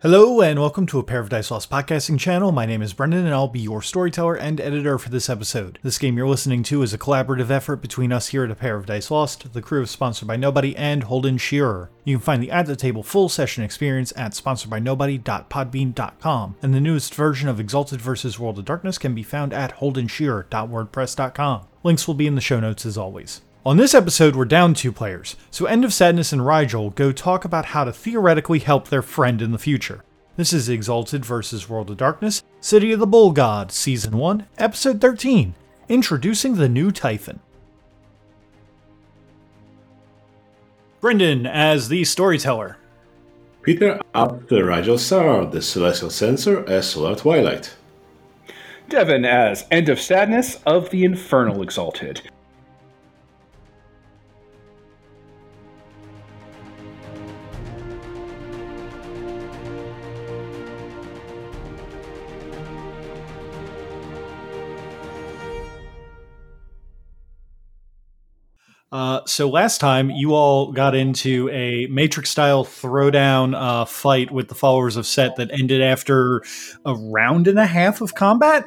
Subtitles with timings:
[0.00, 2.52] Hello and welcome to a Pair of Dice Lost podcasting channel.
[2.52, 5.80] My name is Brendan and I'll be your storyteller and editor for this episode.
[5.82, 8.76] This game you're listening to is a collaborative effort between us here at a Pair
[8.76, 9.52] of Dice Lost.
[9.52, 11.90] The crew is sponsored by Nobody and Holden Shearer.
[12.04, 17.12] You can find the At the Table full session experience at sponsoredbynobody.podbean.com, and the newest
[17.12, 18.38] version of Exalted vs.
[18.38, 21.66] World of Darkness can be found at holdenshearer.wordpress.com.
[21.82, 23.40] Links will be in the show notes as always.
[23.66, 27.44] On this episode, we're down two players, so End of Sadness and Rigel go talk
[27.44, 30.04] about how to theoretically help their friend in the future.
[30.36, 31.68] This is Exalted vs.
[31.68, 35.54] World of Darkness, City of the Bull God, Season 1, Episode 13,
[35.88, 37.40] Introducing the New Typhon.
[41.00, 42.78] Brendan as the storyteller.
[43.62, 47.74] Peter up the Rigel Star, the Celestial Censor as Solar Twilight.
[48.88, 52.22] Devon as End of Sadness of the Infernal Exalted.
[68.90, 74.48] Uh, so last time you all got into a Matrix style throwdown uh, fight with
[74.48, 76.42] the followers of Set that ended after
[76.86, 78.64] a round and a half of combat.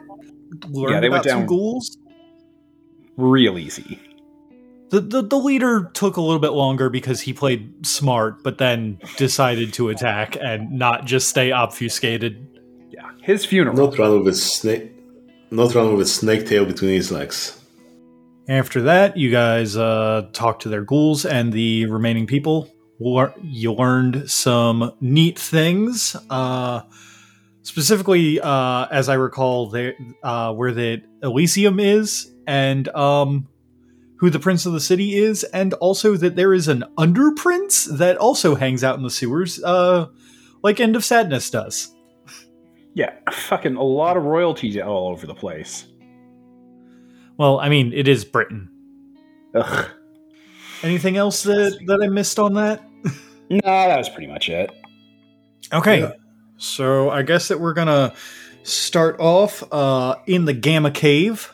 [0.69, 1.97] Learned Yeah, they went about some down- ghouls.
[3.17, 3.99] Real easy.
[4.89, 8.99] The, the the leader took a little bit longer because he played smart, but then
[9.15, 12.45] decided to attack and not just stay obfuscated.
[12.89, 13.09] Yeah.
[13.23, 13.75] His funeral.
[13.77, 14.91] Not run with snake,
[15.49, 17.57] not run with snake tail between his legs.
[18.51, 22.69] After that, you guys uh, talked to their ghouls and the remaining people.
[22.99, 26.17] You learned some neat things.
[26.29, 26.81] Uh,
[27.61, 29.73] specifically, uh, as I recall,
[30.21, 33.47] uh, where the Elysium is, and um,
[34.17, 37.85] who the Prince of the City is, and also that there is an Under Prince
[37.85, 40.07] that also hangs out in the sewers, uh,
[40.61, 41.95] like End of Sadness does.
[42.95, 43.13] Yeah.
[43.31, 45.87] Fucking a lot of royalties all over the place.
[47.37, 48.69] Well, I mean, it is Britain.
[49.55, 49.89] Ugh.
[50.83, 52.83] Anything else that, that I missed on that?
[53.49, 54.71] No, that was pretty much it.
[55.73, 56.01] Okay.
[56.01, 56.11] Yeah.
[56.57, 58.13] So I guess that we're gonna
[58.63, 61.53] start off uh, in the Gamma Cave.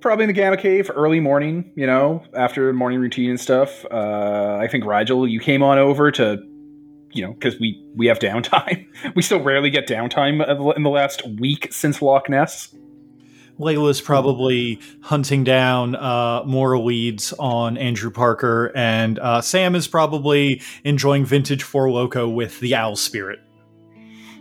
[0.00, 3.84] Probably in the Gamma Cave, early morning, you know, after morning routine and stuff.
[3.90, 6.38] Uh, I think Rigel, you came on over to,
[7.12, 8.86] you know, because we, we have downtime.
[9.16, 12.72] we still rarely get downtime in the last week since Loch Ness.
[13.58, 20.60] Layla's probably hunting down uh, more leads on Andrew Parker, and uh, Sam is probably
[20.84, 23.40] enjoying vintage Four Loco with the Owl Spirit.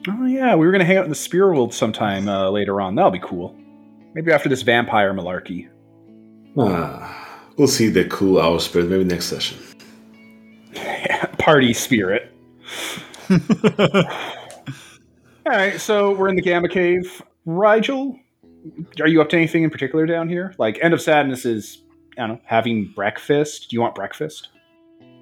[0.08, 2.96] Oh yeah, we were gonna hang out in the Spirit World sometime uh, later on.
[2.96, 3.56] That'll be cool.
[4.14, 5.70] Maybe after this vampire malarkey.
[6.58, 9.58] Ah, we'll see the cool owl spirit maybe next session.
[11.38, 12.32] Party spirit.
[13.30, 13.38] All
[15.46, 17.22] right, so we're in the Gamma Cave.
[17.46, 18.20] Rigel,
[19.00, 20.54] are you up to anything in particular down here?
[20.58, 21.82] Like, End of Sadness is,
[22.18, 23.70] I don't know, having breakfast.
[23.70, 24.50] Do you want breakfast?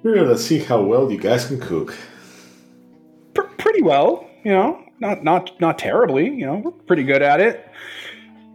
[0.02, 1.96] Yeah, let's see how well you guys can cook.
[3.34, 4.80] Pr- pretty well, you know.
[5.00, 6.56] Not not not terribly, you know.
[6.64, 7.68] We're pretty good at it.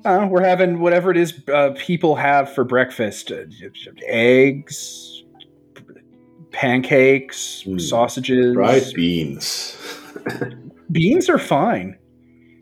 [0.06, 3.44] Uh, we're having whatever it is uh, people have for breakfast: uh,
[4.08, 5.24] eggs,
[6.52, 7.82] pancakes, Mm.
[7.82, 8.56] sausages.
[8.56, 9.76] Fried beans.
[10.92, 11.98] Beans are fine.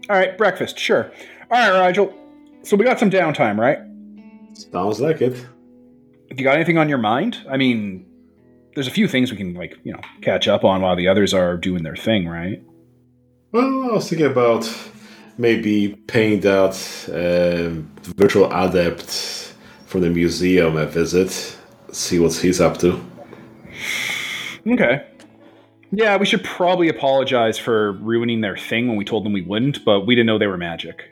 [0.09, 1.11] All right, breakfast, sure.
[1.49, 2.13] All right, Rigel.
[2.63, 3.79] So we got some downtime, right?
[4.53, 5.35] Sounds like it.
[6.29, 7.37] Have you got anything on your mind?
[7.49, 8.05] I mean,
[8.75, 11.33] there's a few things we can like, you know, catch up on while the others
[11.33, 12.61] are doing their thing, right?
[13.53, 14.69] Well, I was thinking about
[15.37, 16.75] maybe paying that
[17.13, 19.53] um, virtual adept
[19.85, 21.57] from the museum a visit,
[21.93, 23.01] see what he's up to.
[24.67, 25.05] Okay.
[25.91, 29.85] Yeah, we should probably apologize for ruining their thing when we told them we wouldn't,
[29.85, 31.05] but we didn't know they were magic.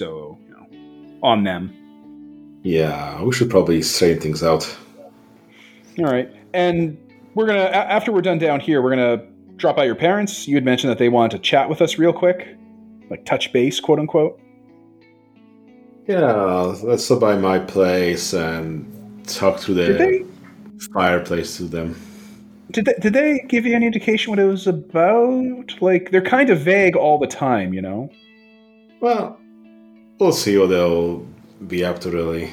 [0.00, 1.76] So, you know, on them.
[2.62, 4.64] Yeah, we should probably straighten things out.
[5.98, 6.34] All right.
[6.54, 6.96] And
[7.34, 9.26] we're going to, after we're done down here, we're going to
[9.56, 10.48] drop by your parents.
[10.48, 12.56] You had mentioned that they wanted to chat with us real quick,
[13.10, 14.40] like touch base, quote unquote.
[16.06, 16.32] Yeah,
[16.82, 21.94] let's stop by my place and talk through Did they, the fireplace to them.
[22.70, 25.74] did they did they give you any indication what it was about?
[25.82, 28.10] Like they're kind of vague all the time, you know.
[29.02, 29.39] Well,
[30.20, 31.26] we'll see what they'll
[31.66, 32.52] be up to, really.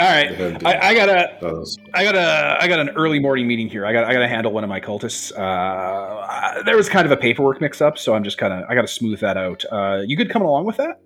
[0.00, 3.84] All right, I, I gotta I got a I got an early morning meeting here.
[3.84, 5.30] I got I got to handle one of my cultists.
[5.38, 8.74] Uh, there was kind of a paperwork mix up, so I'm just kind of I
[8.74, 9.62] got to smooth that out.
[9.70, 11.02] Uh, you good coming along with that?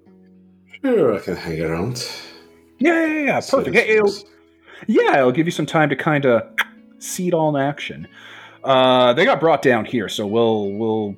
[0.81, 2.09] Sure, I can hang around.
[2.79, 3.41] Yeah, yeah, yeah.
[3.41, 3.75] Perfect.
[3.75, 4.15] Hey, it it'll,
[4.87, 6.43] yeah, it'll give you some time to kind of
[7.01, 8.07] see it all in action.
[8.63, 11.17] Uh, they got brought down here, so we'll we'll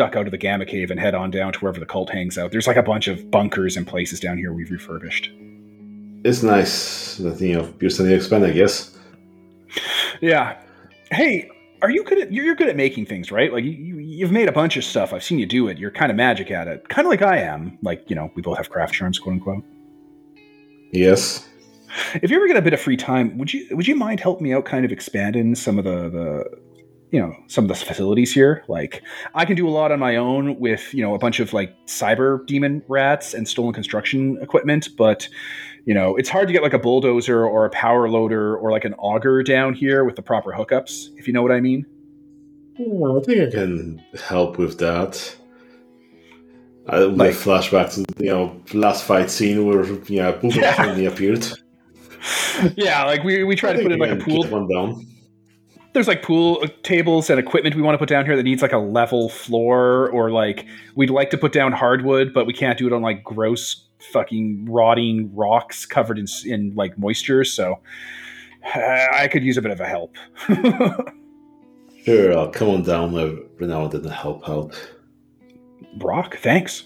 [0.00, 2.38] duck out of the Gamma Cave and head on down to wherever the cult hangs
[2.38, 2.52] out.
[2.52, 5.30] There's like a bunch of bunkers and places down here we've refurbished.
[6.24, 8.98] It's nice that you know you're expand, I guess.
[10.22, 10.58] Yeah.
[11.10, 11.50] Hey,
[11.82, 13.52] are you good at you're, good at making things, right?
[13.52, 15.12] Like you, you you've made a bunch of stuff.
[15.12, 15.76] I've seen you do it.
[15.76, 17.76] You're kind of magic at it, kind of like I am.
[17.82, 19.64] Like you know, we both have craft charms, quote unquote.
[20.92, 21.46] Yes.
[22.14, 24.44] If you ever get a bit of free time, would you would you mind helping
[24.44, 26.60] me out, kind of expanding some of the the
[27.10, 29.02] you know some of the facilities here like
[29.34, 31.74] i can do a lot on my own with you know a bunch of like
[31.86, 35.28] cyber demon rats and stolen construction equipment but
[35.84, 38.84] you know it's hard to get like a bulldozer or a power loader or like
[38.84, 41.84] an auger down here with the proper hookups if you know what i mean
[42.78, 45.36] well, i think i can help with that
[46.88, 50.86] I like flashback to you know last fight scene where you know yeah.
[51.06, 51.46] appeared.
[52.74, 55.06] Yeah, like we, we try to put in like a pool one down
[55.92, 58.62] there's like pool uh, tables and equipment we want to put down here that needs
[58.62, 62.78] like a level floor or like we'd like to put down hardwood but we can't
[62.78, 67.78] do it on like gross fucking rotting rocks covered in, in like moisture so
[68.74, 70.16] uh, i could use a bit of a help.
[72.04, 74.74] Sure i'll uh, come on down every now and then help out.
[75.98, 76.84] Brock thanks.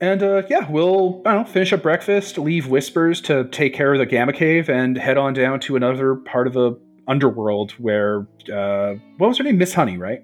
[0.00, 3.92] And uh, yeah, we'll I don't know, finish up breakfast, leave Whispers to take care
[3.92, 6.72] of the Gamma Cave, and head on down to another part of the
[7.08, 9.58] underworld where uh, what was her name?
[9.58, 10.22] Miss Honey, right?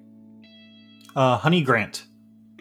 [1.15, 2.05] Uh, Honey Grant.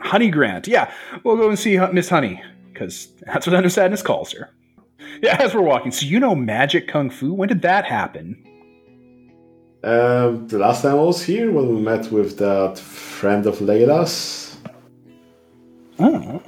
[0.02, 0.68] Honey Grant.
[0.68, 0.92] Yeah,
[1.24, 2.42] we'll go and see Miss Honey
[2.72, 4.50] because that's what Under Sadness calls her.
[5.22, 5.92] Yeah, as we're walking.
[5.92, 7.34] So you know magic kung fu?
[7.34, 8.42] When did that happen?
[9.84, 14.58] Um, the last time I was here when we met with that friend of Layla's.
[16.00, 16.44] I don't.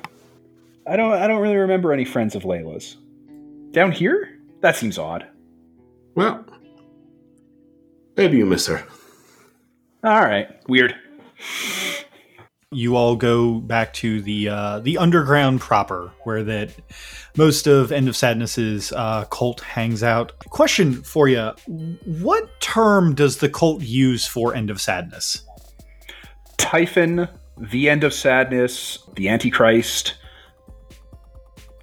[0.88, 1.14] I don't.
[1.14, 2.98] I don't really remember any friends of Layla's.
[3.72, 4.40] Down here?
[4.62, 5.28] That seems odd.
[6.16, 6.46] Well,
[8.18, 8.84] Maybe you miss her.
[10.04, 10.50] All right.
[10.68, 10.96] Weird.
[12.72, 16.72] You all go back to the uh, the underground proper, where that
[17.38, 20.38] most of End of Sadness's uh, cult hangs out.
[20.50, 25.44] Question for you: What term does the cult use for End of Sadness?
[26.58, 30.16] Typhon, the End of Sadness, the Antichrist.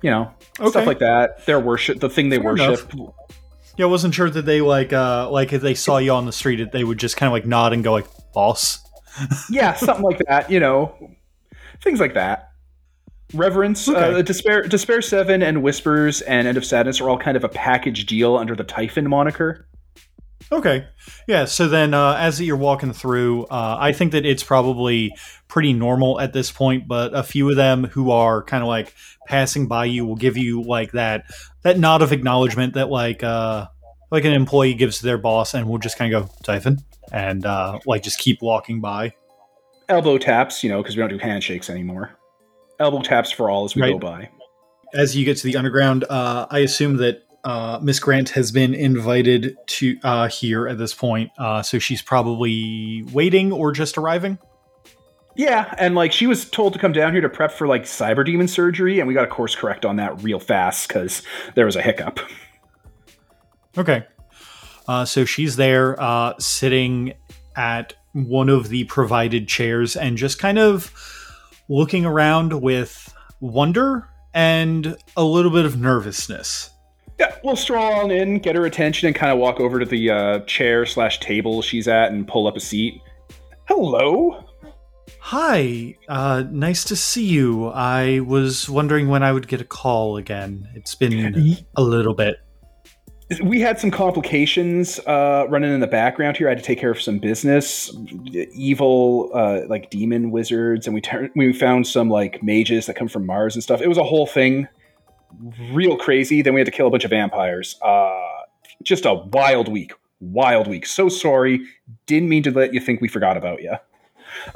[0.03, 0.71] You know, okay.
[0.71, 1.47] stuff like that.
[1.47, 2.93] Their worship, the thing they Fair worship.
[2.93, 3.15] Enough.
[3.77, 6.33] Yeah, I wasn't sure that they like uh like if they saw you on the
[6.33, 8.81] street, that they would just kind of like nod and go like, "Boss."
[9.51, 10.51] yeah, something like that.
[10.51, 11.11] You know,
[11.83, 12.51] things like that.
[13.33, 14.19] Reverence, uh, okay.
[14.19, 17.49] uh, Despair, Despair Seven, and Whispers and End of Sadness are all kind of a
[17.49, 19.67] package deal under the Typhon moniker.
[20.53, 20.87] Okay,
[21.27, 21.47] yeah.
[21.47, 25.15] So then, uh, as you're walking through, uh, I think that it's probably
[25.49, 26.87] pretty normal at this point.
[26.87, 28.95] But a few of them who are kind of like
[29.27, 31.25] passing by you will give you like that
[31.63, 33.67] that nod of acknowledgement that like uh
[34.11, 36.79] like an employee gives to their boss and we'll just kind of go typhon
[37.13, 39.13] and uh like just keep walking by
[39.89, 42.17] elbow taps you know because we don't do handshakes anymore
[42.79, 43.93] elbow taps for all as we right.
[43.93, 44.29] go by
[44.95, 48.75] as you get to the underground uh i assume that uh, Miss Grant has been
[48.75, 54.39] invited to uh, here at this point, uh, so she's probably waiting or just arriving.
[55.37, 58.25] Yeah, and like she was told to come down here to prep for like cyber
[58.25, 61.23] demon surgery, and we got a course correct on that real fast because
[61.55, 62.21] there was a hiccup.
[63.77, 64.05] Okay.
[64.87, 67.15] Uh, so she's there uh, sitting
[67.57, 70.93] at one of the provided chairs and just kind of
[71.69, 76.71] looking around with wonder and a little bit of nervousness.
[77.19, 80.11] Yeah, we'll stroll on in, get her attention, and kind of walk over to the
[80.11, 83.01] uh, chair slash table she's at and pull up a seat.
[83.67, 84.45] Hello.
[85.21, 87.69] Hi, uh, nice to see you.
[87.69, 90.69] I was wondering when I would get a call again.
[90.75, 92.41] It's been a little bit.
[93.43, 96.49] We had some complications uh, running in the background here.
[96.49, 97.91] I had to take care of some business,
[98.53, 101.03] evil uh, like demon wizards, and we
[101.35, 103.81] we found some like mages that come from Mars and stuff.
[103.81, 104.69] It was a whole thing,
[105.73, 106.43] real crazy.
[106.43, 107.79] Then we had to kill a bunch of vampires.
[107.83, 108.21] Uh,
[108.83, 110.87] just a wild week, wild week.
[110.87, 111.65] So sorry.
[112.07, 113.75] Didn't mean to let you think we forgot about you.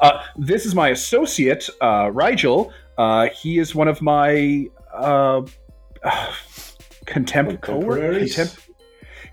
[0.00, 2.72] Uh, this is my associate, uh, Rigel.
[2.96, 5.42] Uh, he is one of my uh,
[7.06, 8.58] contempt contempt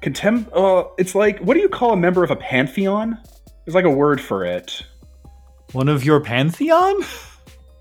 [0.02, 0.54] contempt.
[0.54, 3.18] Uh, it's like what do you call a member of a pantheon?
[3.66, 4.84] There's like a word for it.
[5.72, 6.96] One of your pantheon?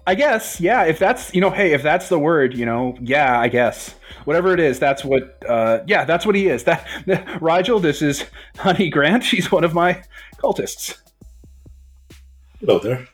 [0.07, 0.85] I guess, yeah.
[0.85, 3.95] If that's you know, hey, if that's the word, you know, yeah, I guess
[4.25, 5.43] whatever it is, that's what.
[5.49, 6.65] Uh, yeah, that's what he is.
[7.07, 7.81] That Rigel.
[7.81, 8.25] This is
[8.59, 9.25] Honey Grant.
[9.25, 10.03] She's one of my
[10.37, 10.99] cultists.
[12.61, 13.09] Hello there.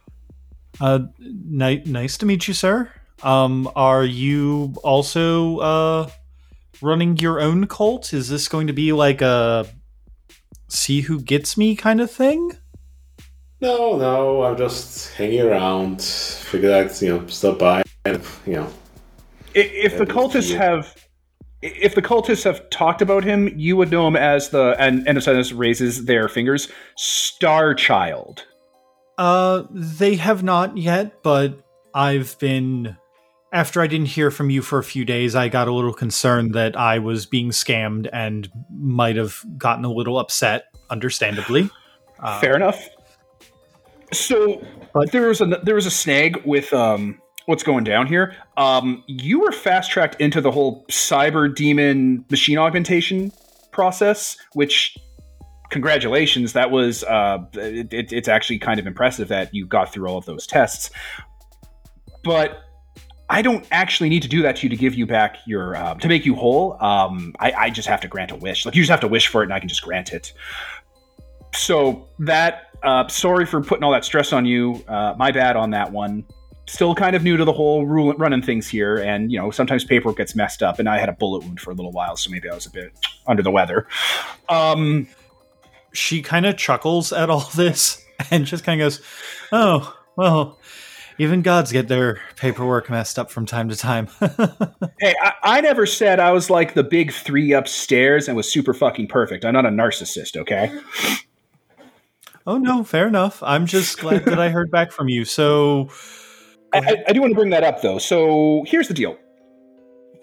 [0.81, 2.91] Uh, ni- nice to meet you, sir.
[3.23, 6.11] Um, are you also uh
[6.83, 8.13] running your own cult?
[8.13, 9.67] Is this going to be like a
[10.69, 12.53] see who gets me kind of thing?
[13.61, 16.03] No, no, I'm just hanging around.
[16.03, 18.73] Figured I'd, you know, stop by and, you know.
[19.55, 20.95] If the cultists have,
[21.61, 25.19] if the cultists have talked about him, you would know him as the and End
[25.19, 28.45] of Sadness raises their fingers, Star Child.
[29.19, 31.63] Uh, they have not yet, but
[31.95, 32.97] I've been.
[33.53, 36.55] After I didn't hear from you for a few days, I got a little concerned
[36.55, 41.69] that I was being scammed and might have gotten a little upset, understandably.
[42.21, 42.89] Uh, Fair enough.
[44.13, 44.63] So
[44.93, 48.35] But- there was a there was a snag with um what's going down here.
[48.57, 53.33] Um, you were fast tracked into the whole cyber demon machine augmentation
[53.73, 54.97] process, which
[55.71, 60.09] congratulations, that was uh, it, it, it's actually kind of impressive that you got through
[60.09, 60.91] all of those tests.
[62.23, 62.63] But
[63.31, 65.95] I don't actually need to do that to you to give you back your uh,
[65.95, 66.75] to make you whole.
[66.83, 68.67] Um, I, I just have to grant a wish.
[68.67, 70.33] Like you just have to wish for it, and I can just grant it.
[71.55, 74.83] So that uh, sorry for putting all that stress on you.
[74.89, 76.25] Uh, my bad on that one.
[76.67, 79.85] Still kind of new to the whole rule running things here, and you know sometimes
[79.85, 82.31] paperwork gets messed up, and I had a bullet wound for a little while, so
[82.31, 82.93] maybe I was a bit
[83.27, 83.89] under the weather.
[84.49, 85.09] Um,
[85.93, 89.03] she kind of chuckles at all this and just kind of goes,
[89.51, 90.59] "Oh, well,
[91.19, 94.07] even gods get their paperwork messed up from time to time."
[95.01, 98.75] hey, I, I never said I was like the big three upstairs and was super
[98.75, 99.45] fucking perfect.
[99.45, 100.73] I'm not a narcissist, okay?
[102.51, 103.43] Oh no, fair enough.
[103.43, 105.25] I'm just glad that I heard back from you.
[105.25, 105.89] So,
[106.73, 107.99] I, I, do want to bring that up though.
[107.99, 109.17] So here's the deal.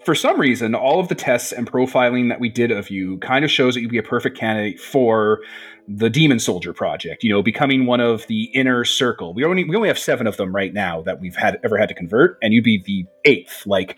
[0.04, 3.44] For some reason, all of the tests and profiling that we did of you kind
[3.44, 5.40] of shows that you'd be a perfect candidate for
[5.86, 7.24] the Demon Soldier project.
[7.24, 9.34] You know, becoming one of the inner circle.
[9.34, 11.88] We only we only have seven of them right now that we've had ever had
[11.88, 13.66] to convert, and you'd be the eighth.
[13.66, 13.96] Like,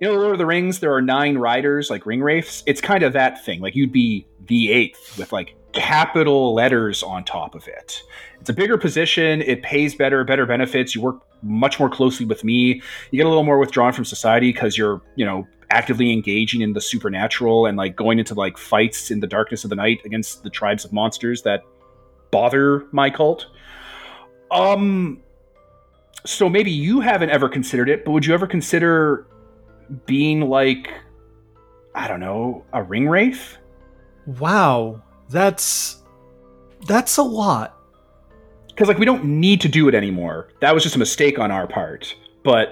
[0.00, 2.62] you know, Lord of the Rings, there are nine riders like ring wraiths.
[2.66, 3.60] It's kind of that thing.
[3.60, 8.02] Like, you'd be the eighth with like capital letters on top of it.
[8.40, 9.42] It's a bigger position.
[9.42, 10.94] It pays better, better benefits.
[10.94, 12.82] You work much more closely with me.
[13.12, 16.72] You get a little more withdrawn from society because you're, you know, actively engaging in
[16.72, 20.42] the supernatural and like going into like fights in the darkness of the night against
[20.42, 21.62] the tribes of monsters that
[22.32, 23.46] bother my cult.
[24.50, 25.22] Um
[26.26, 29.26] so maybe you haven't ever considered it, but would you ever consider
[30.06, 30.90] being like
[31.94, 33.58] I don't know, a ring wraith?
[34.38, 36.02] wow, that's
[36.86, 37.76] that's a lot.
[38.68, 40.48] because like we don't need to do it anymore.
[40.60, 42.14] That was just a mistake on our part.
[42.44, 42.68] But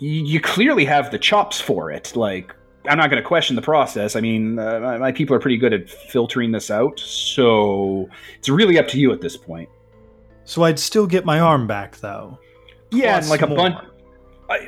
[0.00, 2.14] y- you clearly have the chops for it.
[2.14, 2.54] Like
[2.86, 4.16] I'm not going to question the process.
[4.16, 8.48] I mean, uh, my, my people are pretty good at filtering this out, so it's
[8.48, 9.68] really up to you at this point.
[10.44, 12.38] So I'd still get my arm back though.
[12.90, 13.76] Yeah, and like a bunch,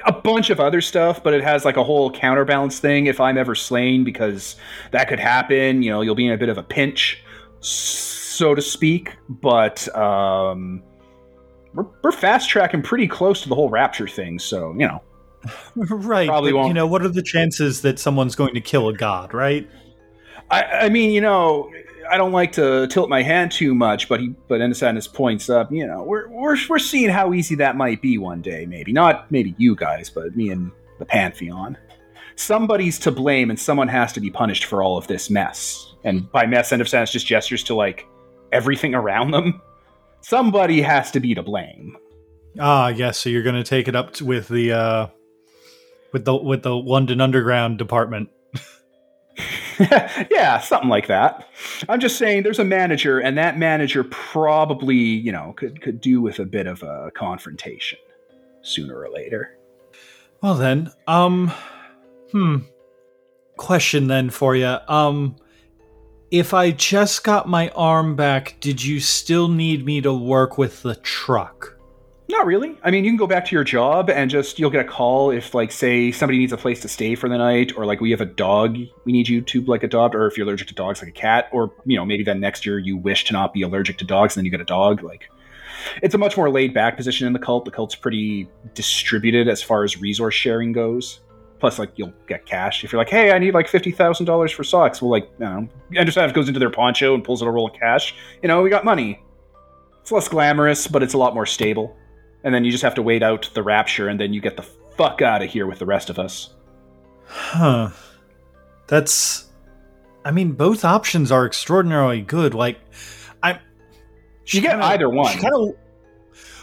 [0.07, 3.07] a, bunch of other stuff, but it has like a whole counterbalance thing.
[3.07, 4.57] If I'm ever slain, because
[4.93, 7.23] that could happen, you know, you'll be in a bit of a pinch,
[7.61, 9.17] so to speak.
[9.29, 10.83] But um,
[11.75, 15.03] we're, we're fast tracking pretty close to the whole rapture thing, so you know.
[15.75, 16.29] right.
[16.29, 16.69] Probably but, won't.
[16.69, 19.69] You know, what are the chances that someone's going to kill a god, right?
[20.51, 21.71] I, I mean, you know,
[22.13, 25.09] I don't like to tilt my hand too much, but he, but End of Sadness
[25.09, 25.73] points up.
[25.73, 28.67] You know, we're we're we're seeing how easy that might be one day.
[28.67, 31.79] Maybe not, maybe you guys, but me and the Pantheon.
[32.37, 35.95] Somebody's to blame, and someone has to be punished for all of this mess.
[36.05, 38.07] And by mess, End of Sadness just gestures to like
[38.53, 39.63] everything around them.
[40.21, 41.97] Somebody has to be to blame.
[42.61, 43.17] Ah, yes.
[43.17, 45.07] So you're going to take it up with the uh,
[46.13, 48.29] with the with the London Underground department.
[50.31, 51.49] yeah, something like that.
[51.89, 56.21] I'm just saying there's a manager, and that manager probably, you know, could could do
[56.21, 57.99] with a bit of a confrontation
[58.63, 59.59] sooner or later.
[60.41, 61.53] Well then, um,
[62.31, 62.59] hmm.
[63.57, 64.77] Question then for you.
[64.89, 65.37] Um,
[66.31, 70.83] if I just got my arm back, did you still need me to work with
[70.83, 71.72] the truck?
[72.33, 72.79] Not really.
[72.83, 75.31] I mean, you can go back to your job and just you'll get a call
[75.31, 78.11] if, like, say somebody needs a place to stay for the night, or like we
[78.11, 81.03] have a dog we need you to like adopt, or if you're allergic to dogs,
[81.03, 83.61] like a cat, or you know maybe then next year you wish to not be
[83.61, 85.03] allergic to dogs, and then you get a dog.
[85.03, 85.29] Like,
[86.03, 87.67] it's a much more laid back position in the cult.
[87.67, 91.21] The cult's pretty distributed as far as resource sharing goes.
[91.61, 94.53] Plus, like you'll get cash if you're like, hey, I need like fifty thousand dollars
[94.53, 95.03] for socks.
[95.03, 95.69] Well, like, you know,
[96.33, 98.15] goes into their poncho and pulls out a roll of cash.
[98.41, 99.23] You know, we got money.
[100.01, 101.95] It's less glamorous, but it's a lot more stable
[102.45, 104.63] and then you just have to wait out the rapture, and then you get the
[104.97, 106.55] fuck out of here with the rest of us.
[107.27, 107.91] Huh.
[108.87, 109.49] That's.
[110.25, 112.55] I mean, both options are extraordinarily good.
[112.55, 112.79] Like,
[113.43, 113.59] I'm.
[114.47, 115.33] You get either one.
[115.33, 115.75] She kind of.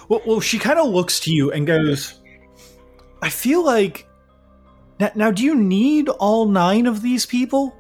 [0.10, 2.20] Well, well, she kind of looks to you and goes,
[3.22, 4.08] "I feel like."
[5.00, 7.76] Now, now, do you need all nine of these people?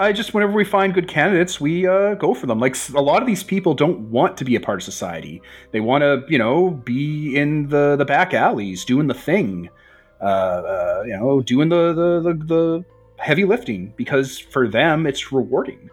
[0.00, 2.58] I just whenever we find good candidates, we uh, go for them.
[2.58, 5.42] Like a lot of these people don't want to be a part of society.
[5.72, 9.68] They want to, you know, be in the the back alleys doing the thing,
[10.22, 12.84] uh, uh, you know, doing the, the the the
[13.18, 15.90] heavy lifting because for them it's rewarding.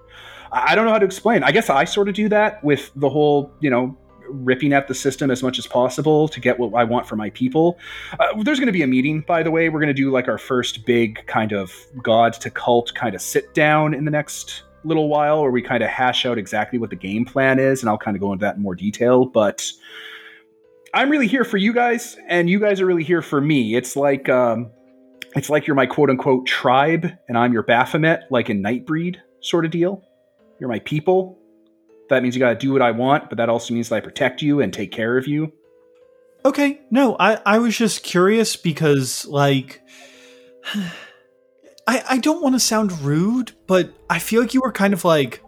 [0.53, 1.43] I don't know how to explain.
[1.43, 3.97] I guess I sort of do that with the whole, you know,
[4.29, 7.29] ripping at the system as much as possible to get what I want for my
[7.31, 7.77] people.
[8.19, 9.69] Uh, there's going to be a meeting, by the way.
[9.69, 13.21] We're going to do like our first big kind of god to cult kind of
[13.21, 16.89] sit down in the next little while where we kind of hash out exactly what
[16.89, 19.25] the game plan is, and I'll kind of go into that in more detail.
[19.25, 19.71] But
[20.93, 23.75] I'm really here for you guys, and you guys are really here for me.
[23.75, 24.71] It's like um,
[25.35, 29.65] it's like you're my quote unquote tribe, and I'm your Baphomet, like in Nightbreed sort
[29.65, 30.03] of deal.
[30.59, 31.37] You're my people.
[32.09, 33.99] That means you got to do what I want, but that also means that I
[33.99, 35.51] protect you and take care of you.
[36.45, 39.81] Okay, no, I, I was just curious because, like,
[41.87, 45.05] I, I don't want to sound rude, but I feel like you were kind of
[45.05, 45.41] like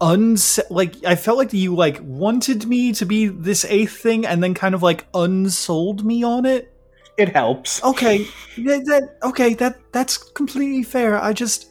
[0.00, 4.42] unse like I felt like you like wanted me to be this eighth thing and
[4.42, 6.70] then kind of like unsold me on it.
[7.16, 7.82] It helps.
[7.82, 8.26] Okay,
[8.58, 11.20] that, that okay, that that's completely fair.
[11.20, 11.70] I just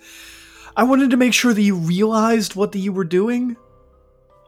[0.76, 3.56] I wanted to make sure that you realized what that you were doing.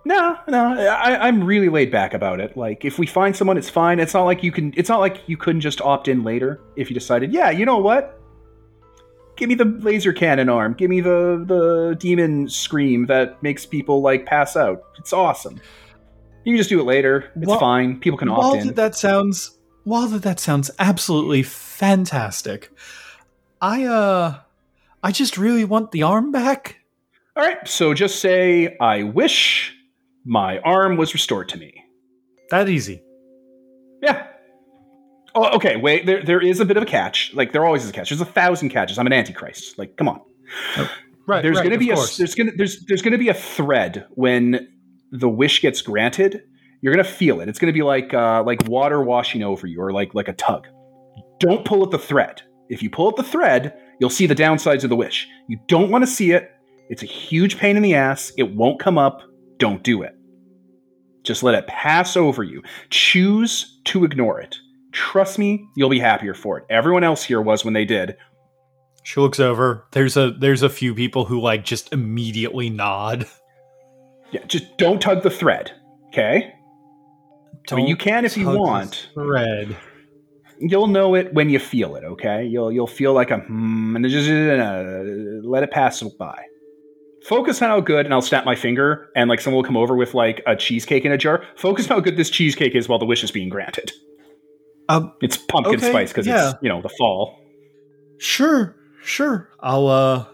[0.07, 2.55] No, no, I, I'm really laid back about it.
[2.55, 3.99] Like, if we find someone, it's fine.
[3.99, 4.71] It's not like you can.
[4.77, 7.33] It's not like you couldn't just opt in later if you decided.
[7.33, 8.19] Yeah, you know what?
[9.35, 10.75] Give me the laser cannon arm.
[10.75, 14.83] Give me the the demon scream that makes people like pass out.
[14.99, 15.59] It's awesome.
[16.43, 17.31] You can just do it later.
[17.35, 17.99] It's Well- fine.
[17.99, 18.67] People can opt in.
[18.67, 22.71] that, that sounds while that, that sounds absolutely fantastic
[23.61, 24.35] i uh
[25.03, 26.77] i just really want the arm back
[27.37, 27.67] All right.
[27.67, 29.74] So just say, I wish
[30.25, 31.73] my arm was restored to me.
[32.49, 33.01] that easy
[34.01, 34.27] Yeah.
[35.33, 35.75] Oh, okay.
[35.75, 36.05] Wait.
[36.05, 37.33] There, there is a bit of a catch.
[37.33, 38.09] Like there always is a catch.
[38.09, 38.97] There's a thousand catches.
[38.97, 39.77] I'm an antichrist.
[39.77, 40.21] Like, come on.
[41.27, 42.17] right there's going to be a course.
[42.17, 44.67] there's going to there's there's going to be a thread when
[45.11, 46.43] the wish gets granted.
[46.81, 47.49] You're going to feel it.
[47.49, 50.33] It's going to be like uh, like water washing over you, or like like a
[50.33, 50.67] tug.
[51.39, 52.41] Don't pull at the thread.
[52.69, 55.27] If you pull at the thread, you'll see the downsides of the wish.
[55.47, 56.51] You don't want to see it.
[56.89, 58.31] It's a huge pain in the ass.
[58.37, 59.21] It won't come up.
[59.57, 60.14] Don't do it.
[61.25, 62.63] Just let it pass over you.
[62.89, 64.57] Choose to ignore it.
[64.91, 66.65] Trust me, you'll be happier for it.
[66.69, 68.15] Everyone else here was when they did.
[69.03, 73.25] she looks over there's a there's a few people who like just immediately nod
[74.31, 75.71] Yeah, just don't tug the thread.
[76.07, 76.53] Okay?
[77.71, 79.09] I mean, you can if you want.
[79.13, 79.75] thread
[80.59, 82.03] You'll know it when you feel it.
[82.03, 82.45] Okay?
[82.45, 86.43] You'll you'll feel like a hmm, and just uh, let it pass by.
[87.27, 89.95] Focus on how good, and I'll snap my finger, and like someone will come over
[89.95, 91.43] with like a cheesecake in a jar.
[91.55, 93.91] Focus on how good this cheesecake is while the wish is being granted.
[94.89, 96.51] um It's pumpkin Okay, spice because yeah.
[96.51, 97.39] it's you know the fall.
[98.19, 100.25] sure sure i'll uh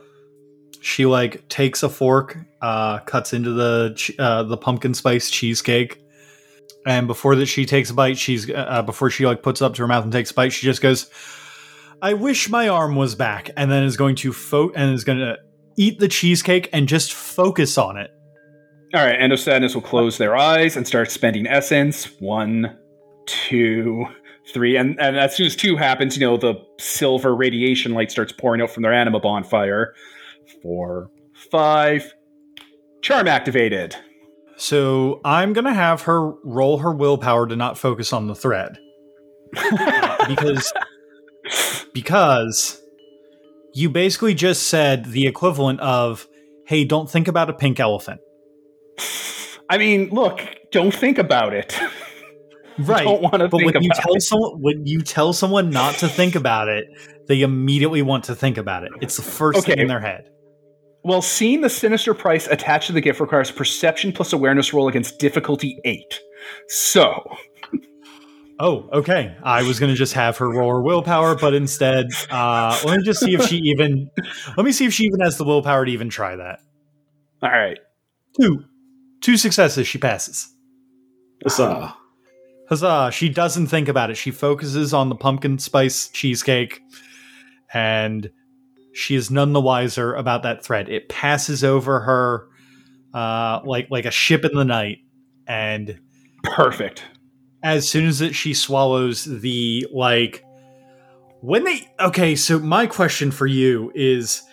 [0.81, 5.99] she like takes a fork uh cuts into the uh the pumpkin spice cheesecake
[6.85, 9.73] and before that she takes a bite she's uh, before she like puts it up
[9.75, 11.09] to her mouth and takes a bite she just goes
[12.01, 15.17] i wish my arm was back and then is going to fo- and is going
[15.19, 15.37] to
[15.77, 18.11] eat the cheesecake and just focus on it
[18.93, 22.05] All right, End of Sadness will close their eyes and start spending essence.
[22.19, 22.77] One,
[23.25, 24.05] two,
[24.53, 28.33] three, and, and as soon as two happens, you know, the silver radiation light starts
[28.33, 29.93] pouring out from their anima bonfire.
[30.61, 31.09] Four,
[31.51, 32.13] five,
[33.01, 33.95] charm activated.
[34.57, 38.77] so i'm going to have her roll her willpower to not focus on the thread
[40.27, 40.71] because
[41.93, 42.80] because
[43.73, 46.27] you basically just said the equivalent of
[46.67, 48.19] hey don't think about a pink elephant
[49.69, 50.41] I mean, look,
[50.73, 51.79] don't think about it.
[52.79, 54.21] right Don't want to but think when you tell it.
[54.21, 56.85] someone when you tell someone not to think about it
[57.27, 60.29] they immediately want to think about it it's the first thing in their head
[61.03, 65.19] Well, seeing the sinister price attached to the gift requires perception plus awareness roll against
[65.19, 66.19] difficulty eight.
[66.69, 67.23] So,
[68.61, 72.79] oh okay i was going to just have her roll her willpower but instead uh
[72.85, 74.09] let me just see if she even
[74.55, 76.59] let me see if she even has the willpower to even try that
[77.41, 77.79] all right.
[78.39, 78.63] two
[79.21, 80.53] two successes she passes
[81.43, 81.95] Huzzah.
[82.69, 83.11] Huzzah.
[83.11, 84.15] She doesn't think about it.
[84.15, 86.81] She focuses on the pumpkin spice cheesecake
[87.73, 88.29] and
[88.93, 90.89] she is none the wiser about that threat.
[90.89, 92.47] It passes over her
[93.13, 94.99] uh, like like a ship in the night.
[95.47, 95.99] And
[96.43, 97.03] Perfect.
[97.63, 100.43] As soon as it, she swallows the like
[101.41, 104.43] when they okay, so my question for you is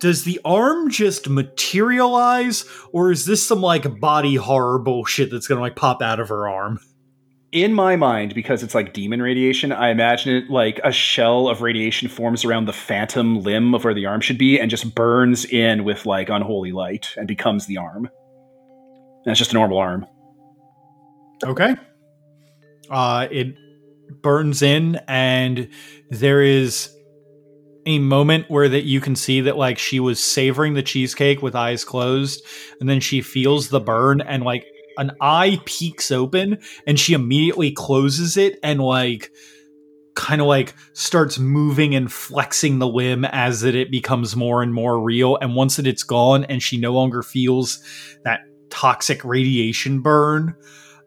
[0.00, 5.60] does the arm just materialize or is this some like body horror bullshit that's gonna
[5.60, 6.78] like pop out of her arm?
[7.52, 11.62] in my mind, because it's like demon radiation, I imagine it like a shell of
[11.62, 15.44] radiation forms around the phantom limb of where the arm should be and just burns
[15.46, 18.10] in with like unholy light and becomes the arm.
[19.24, 20.06] that's just a normal arm.
[21.44, 21.76] Okay.
[22.90, 23.54] Uh, it
[24.22, 25.68] burns in, and
[26.10, 26.90] there is
[27.86, 31.54] a moment where that you can see that like she was savoring the cheesecake with
[31.54, 32.44] eyes closed,
[32.80, 34.64] and then she feels the burn, and like
[34.96, 39.30] an eye peeks open, and she immediately closes it, and like
[40.18, 44.74] kind of like starts moving and flexing the limb as that it becomes more and
[44.74, 45.38] more real.
[45.40, 47.80] And once that it's gone and she no longer feels
[48.24, 50.56] that toxic radiation burn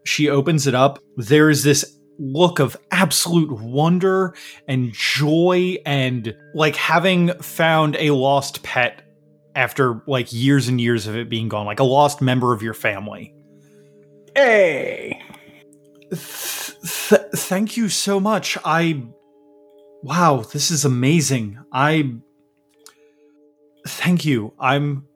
[0.04, 4.36] she opens it up there is this look of absolute wonder
[4.68, 9.02] and joy and like having found a lost pet
[9.56, 12.76] after like years and years of it being gone like a lost member of your
[12.76, 13.34] family.
[14.36, 15.22] Hey!
[16.10, 16.78] Th-
[17.10, 18.58] th- thank you so much.
[18.64, 19.04] I
[20.04, 21.58] wow this is amazing.
[21.74, 22.14] I
[23.88, 24.54] thank you.
[24.60, 25.08] I'm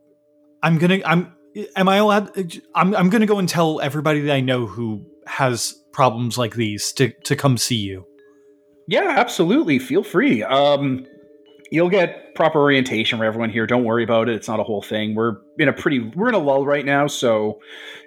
[0.64, 1.35] i'm gonna i'm
[1.76, 2.32] am i allowed
[2.76, 6.92] i'm, I'm gonna go and tell everybody that i know who has problems like these
[6.94, 8.06] to to come see you
[8.88, 9.80] Yeah, absolutely.
[9.80, 10.44] Feel free.
[10.44, 11.08] Um,
[11.72, 13.66] you'll get proper orientation for everyone here.
[13.66, 14.36] Don't worry about it.
[14.36, 15.16] It's not a whole thing.
[15.16, 17.60] We're in a pretty we're in a lull right now, so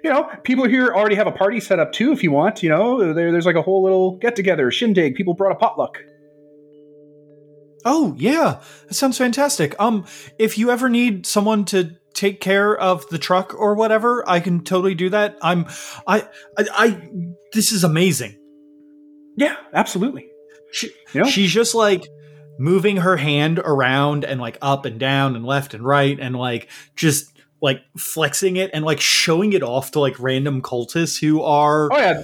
[0.03, 2.13] you know people here already have a party set up too.
[2.13, 5.15] If you want, you know, there, there's like a whole little get together shindig.
[5.15, 5.97] People brought a potluck.
[7.85, 10.05] oh yeah that sounds fantastic um
[10.37, 14.63] if you ever need someone to take care of the truck or whatever i can
[14.63, 15.65] totally do that i'm
[16.05, 16.21] i
[16.57, 17.09] i, I
[17.53, 18.35] this is amazing
[19.37, 20.27] Yeah, absolutely.
[20.73, 21.23] She, know?
[21.23, 22.03] she's just like
[22.59, 26.69] moving her hand around and like up and down and left and right and like
[26.95, 31.87] just like flexing it and like showing it off to like random cultists who are
[31.91, 32.23] Oh yeah,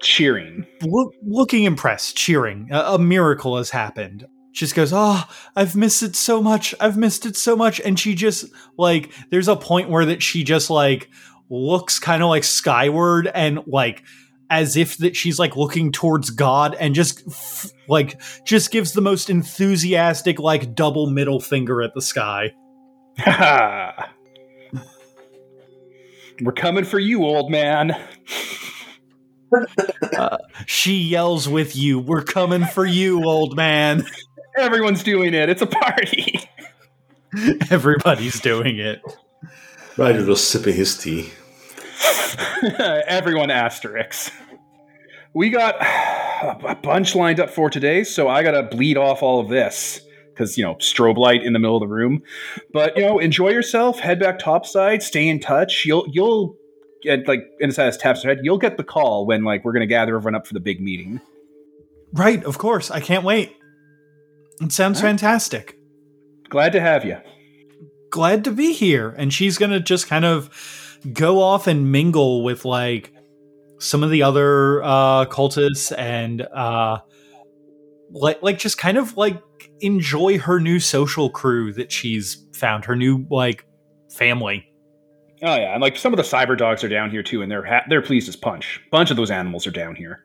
[0.00, 0.66] cheering.
[0.82, 2.68] loo- looking impressed, cheering.
[2.72, 4.26] A, a miracle has happened.
[4.56, 5.22] She just goes, "Oh,
[5.54, 6.74] I've missed it so much.
[6.80, 8.46] I've missed it so much." And she just
[8.78, 11.10] like there's a point where that she just like
[11.50, 14.02] looks kind of like skyward and like
[14.48, 19.02] as if that she's like looking towards God and just f- like just gives the
[19.02, 22.54] most enthusiastic like double middle finger at the sky.
[26.40, 27.92] We're coming for you, old man.
[30.18, 34.04] Uh, she yells with you, "We're coming for you, old man."
[34.58, 35.48] Everyone's doing it.
[35.48, 36.40] It's a party.
[37.70, 39.02] Everybody's doing it.
[39.96, 41.32] Ryder was sipping his tea.
[42.78, 44.30] Everyone asterisks.
[45.34, 49.48] We got a bunch lined up for today, so I gotta bleed off all of
[49.48, 52.22] this because you know strobe light in the middle of the room.
[52.72, 53.98] But you know, enjoy yourself.
[53.98, 55.02] Head back topside.
[55.02, 55.84] Stay in touch.
[55.84, 56.56] You'll you'll
[57.02, 58.40] get like End of Sadness taps her head.
[58.42, 61.20] You'll get the call when like we're gonna gather everyone up for the big meeting.
[62.12, 62.90] Right, of course.
[62.90, 63.56] I can't wait.
[64.60, 65.78] It sounds fantastic.
[66.48, 67.18] Glad to have you.
[68.10, 69.10] Glad to be here.
[69.10, 73.12] And she's going to just kind of go off and mingle with like
[73.78, 76.98] some of the other uh cultists and uh
[78.10, 79.42] like like just kind of like
[79.80, 83.66] enjoy her new social crew that she's found, her new like
[84.10, 84.66] family.
[85.42, 87.64] Oh yeah, and like some of the cyber dogs are down here too, and they're
[87.64, 88.80] ha- they're pleased as punch.
[88.90, 90.24] bunch of those animals are down here.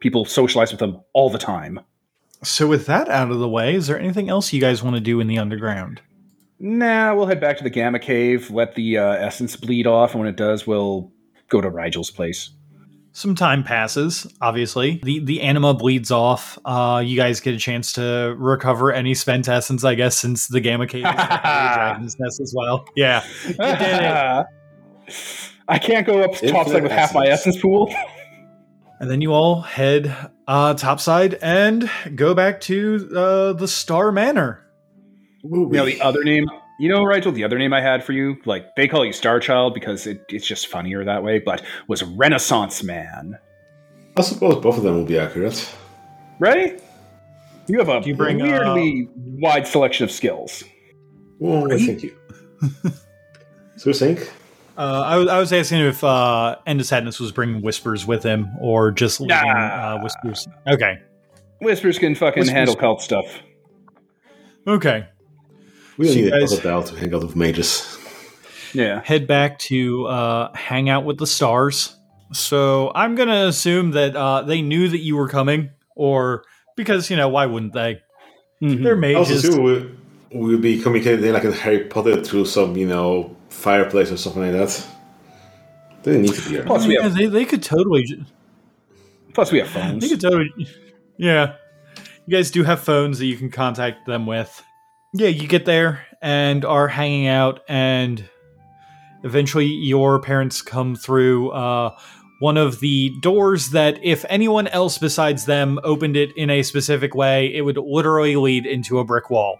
[0.00, 1.80] People socialize with them all the time.
[2.42, 5.00] So with that out of the way, is there anything else you guys want to
[5.00, 6.00] do in the underground?
[6.58, 10.20] Nah, we'll head back to the Gamma Cave, let the uh, essence bleed off, and
[10.20, 11.10] when it does, we'll
[11.48, 12.50] go to Rigel's place.
[13.12, 15.00] Some time passes, obviously.
[15.02, 16.58] The the anima bleeds off.
[16.64, 20.60] Uh you guys get a chance to recover any spent essence, I guess, since the
[20.60, 22.84] gamma cave is dragon's nest as well.
[22.94, 23.24] Yeah.
[23.48, 24.46] You did it.
[25.68, 27.56] I can't go up Infinite topside with half my essence.
[27.56, 27.92] essence pool.
[29.00, 34.66] And then you all head uh topside and go back to uh the Star Manor.
[35.44, 36.44] you know the other name,
[36.80, 39.38] you know, Rigel, the other name I had for you, like they call you Star
[39.38, 43.38] Child because it, it's just funnier that way, but was Renaissance Man.
[44.16, 45.72] I suppose both of them will be accurate.
[46.40, 46.82] Right?
[47.68, 50.64] You have a you bring, uh, weirdly wide selection of skills.
[51.38, 51.80] Well, Right?
[51.80, 52.16] thank you.
[53.76, 54.30] so you think?
[54.80, 58.22] Uh, I was I was asking if uh, End of Sadness was bringing whispers with
[58.22, 59.98] him or just leaving Nah.
[59.98, 60.48] uh, whispers.
[60.66, 60.98] Okay,
[61.60, 63.26] Whispers can fucking Whispers- handle cult stuff.
[64.66, 65.06] okay.
[65.98, 67.98] We don't So you need a guys- crocodile to hang out with mages.
[68.72, 69.02] Yeah.
[69.04, 71.94] Head back to uh, hang out with the stars.
[72.32, 76.44] So I'm gonna assume that uh, they knew that you were coming, or
[76.76, 78.00] because you know why wouldn't they?
[78.62, 78.82] Mhm.
[78.82, 79.44] They're I also mages.
[79.44, 79.90] assume we,
[80.32, 84.52] we'll be communicating like in Harry Potter through some, you know, fireplace or something like
[84.52, 84.86] that.
[86.02, 86.64] They didn't need to be here.
[86.64, 88.04] Plus, we Yeah, have they, they could totally.
[88.04, 88.24] ju-
[89.34, 90.02] Plus, we have phones.
[90.02, 90.50] You could totally,
[91.18, 91.54] yeah.
[92.26, 94.62] You guys do have phones that you can contact them with.
[95.12, 98.24] Yeah, you get there and are hanging out, and
[99.24, 101.96] eventually your parents come through uh,
[102.40, 107.14] one of the doors that, if anyone else besides them opened it in a specific
[107.14, 109.58] way, it would literally lead into a brick wall.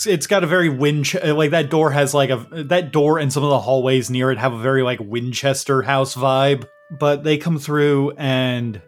[0.00, 3.32] It's- It's got a very Winch like that door has like a that door and
[3.32, 6.66] some of the hallways near it have a very like Winchester house vibe.
[6.90, 8.80] But they come through and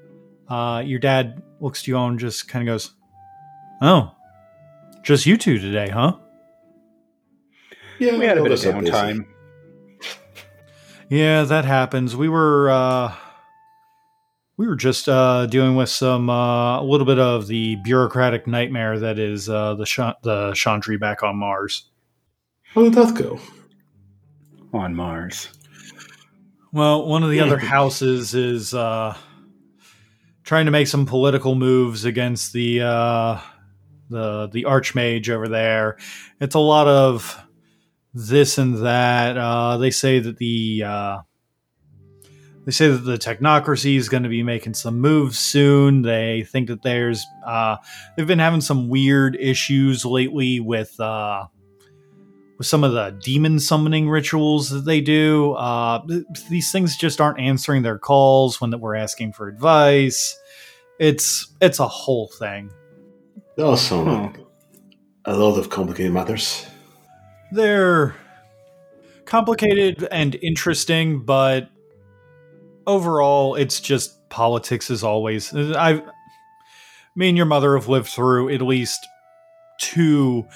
[0.48, 2.92] uh, your dad looks to you all and just kind of goes,
[3.80, 4.12] "Oh,
[5.02, 6.16] just you two today, huh?"
[7.98, 8.90] Yeah, we had a bit of those are busy.
[8.92, 9.26] downtime.
[11.08, 12.16] Yeah, that happens.
[12.16, 13.14] We were uh
[14.62, 18.96] we were just uh dealing with some uh a little bit of the bureaucratic nightmare
[18.96, 21.90] that is uh the Sha- the Chantry back on Mars.
[22.72, 23.40] How did that go?
[24.72, 25.48] on Mars.
[26.72, 29.16] Well, one of the other houses is uh
[30.44, 33.40] trying to make some political moves against the uh
[34.10, 35.96] the the archmage over there.
[36.40, 37.36] It's a lot of
[38.14, 39.36] this and that.
[39.36, 41.18] Uh they say that the uh
[42.64, 46.02] they say that the technocracy is going to be making some moves soon.
[46.02, 47.76] They think that there's uh
[48.16, 51.46] they've been having some weird issues lately with uh
[52.62, 55.54] with some of the demon summoning rituals that they do.
[55.54, 60.38] Uh, th- these things just aren't answering their calls when that we're asking for advice.
[61.00, 62.70] It's it's a whole thing.
[63.56, 64.46] Those sound like
[65.24, 66.64] a lot of complicated matters.
[67.50, 68.14] They're
[69.24, 71.68] complicated and interesting, but
[72.86, 75.54] overall, it's just politics as always.
[75.54, 76.02] I,
[77.14, 79.06] me and your mother have lived through at least
[79.78, 80.46] two,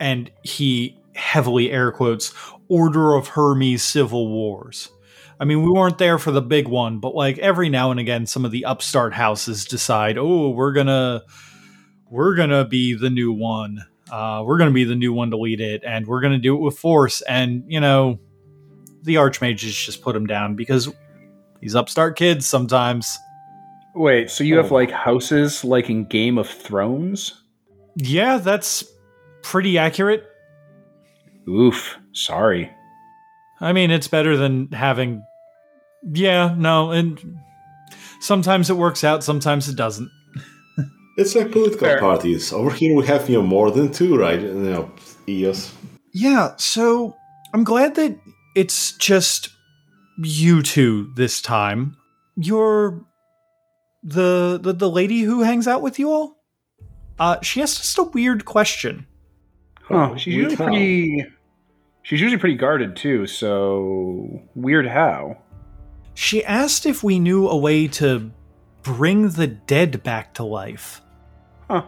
[0.00, 2.32] and he heavily air quotes
[2.68, 4.90] Order of Hermes civil wars.
[5.40, 8.26] I mean, we weren't there for the big one, but like every now and again,
[8.26, 11.22] some of the upstart houses decide, oh, we're gonna,
[12.10, 13.84] we're gonna be the new one.
[14.10, 16.60] Uh, we're gonna be the new one to lead it, and we're gonna do it
[16.60, 17.20] with force.
[17.22, 18.18] And you know,
[19.02, 20.92] the archmages just put him down because
[21.60, 23.18] these upstart kids sometimes.
[23.94, 24.74] Wait, so you have Oh.
[24.76, 27.34] like houses like in Game of Thrones?
[27.96, 28.84] Yeah, that's
[29.42, 30.24] pretty accurate.
[31.48, 32.70] Oof, sorry.
[33.60, 35.22] I mean, it's better than having.
[36.12, 37.18] Yeah, no, and
[38.20, 40.10] sometimes it works out, sometimes it doesn't.
[41.18, 41.98] It's like political Fair.
[41.98, 42.52] parties.
[42.52, 44.40] Over here we have you know more than two, right?
[44.40, 44.92] You know,
[45.28, 45.74] EOS.
[46.14, 47.16] Yeah, so
[47.52, 48.16] I'm glad that
[48.54, 49.48] it's just
[50.18, 51.96] you two this time.
[52.36, 53.04] You're
[54.02, 56.36] the the, the lady who hangs out with you all.
[57.18, 59.06] Uh, she asked us a weird question.
[59.82, 60.64] Huh, she's Weird usually how.
[60.66, 61.26] pretty.
[62.02, 63.26] She's usually pretty guarded too.
[63.26, 65.38] So weird how.
[66.14, 68.30] She asked if we knew a way to
[68.82, 71.00] bring the dead back to life.
[71.70, 71.82] Huh.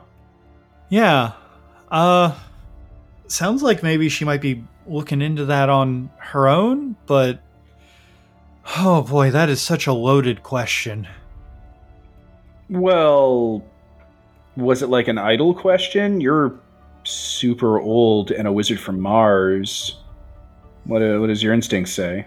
[0.88, 1.32] Yeah.
[1.90, 2.34] Uh
[3.28, 7.40] sounds like maybe she might be looking into that on her own, but
[8.78, 11.08] oh boy, that is such a loaded question.
[12.68, 13.64] Well,
[14.56, 16.20] was it like an idle question?
[16.20, 16.58] You're
[17.04, 19.98] super old and a wizard from Mars.
[20.84, 22.26] What uh, what does your instinct say?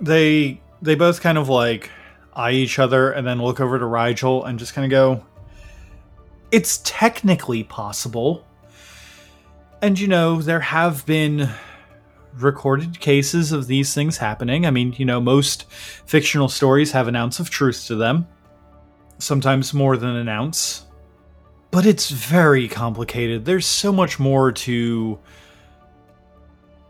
[0.00, 1.90] They they both kind of like
[2.34, 5.24] eye each other and then look over to Rigel and just kind of go
[6.50, 8.46] It's technically possible.
[9.80, 11.48] And you know, there have been
[12.34, 14.66] recorded cases of these things happening.
[14.66, 18.26] I mean, you know, most fictional stories have an ounce of truth to them,
[19.18, 20.86] sometimes more than an ounce.
[21.70, 23.44] But it's very complicated.
[23.44, 25.18] There's so much more to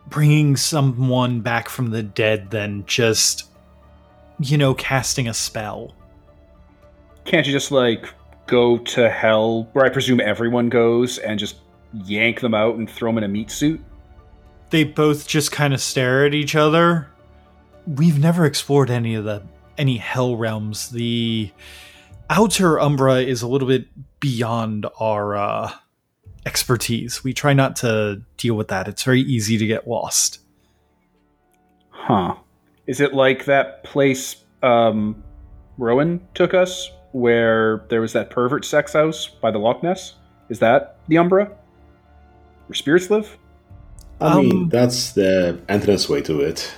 [0.08, 3.48] bringing someone back from the dead than just,
[4.40, 5.94] you know, casting a spell.
[7.24, 8.12] Can't you just like
[8.46, 11.56] go to hell, where I presume everyone goes, and just
[12.04, 13.80] yank them out and throw them in a meat suit?
[14.72, 17.06] They both just kind of stare at each other.
[17.86, 19.42] We've never explored any of the
[19.78, 20.90] any hell realms.
[20.90, 21.50] The
[22.30, 23.86] outer Umbra is a little bit
[24.18, 25.72] beyond our uh,
[26.46, 27.22] expertise.
[27.22, 28.88] We try not to deal with that.
[28.88, 30.40] It's very easy to get lost.
[31.90, 32.34] Huh.
[32.86, 35.22] Is it like that place um,
[35.78, 40.14] Rowan took us, where there was that pervert sex house by the Loch Ness?
[40.48, 41.44] Is that the Umbra?
[42.66, 43.38] Where spirits live?
[44.22, 46.72] I mean, Um, that's the entrance way to it.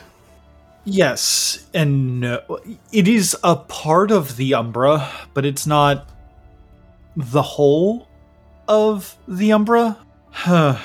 [0.84, 2.40] Yes and no.
[2.92, 6.08] It is a part of the Umbra, but it's not
[7.16, 8.08] the whole
[8.68, 9.98] of the Umbra.
[10.30, 10.78] Huh.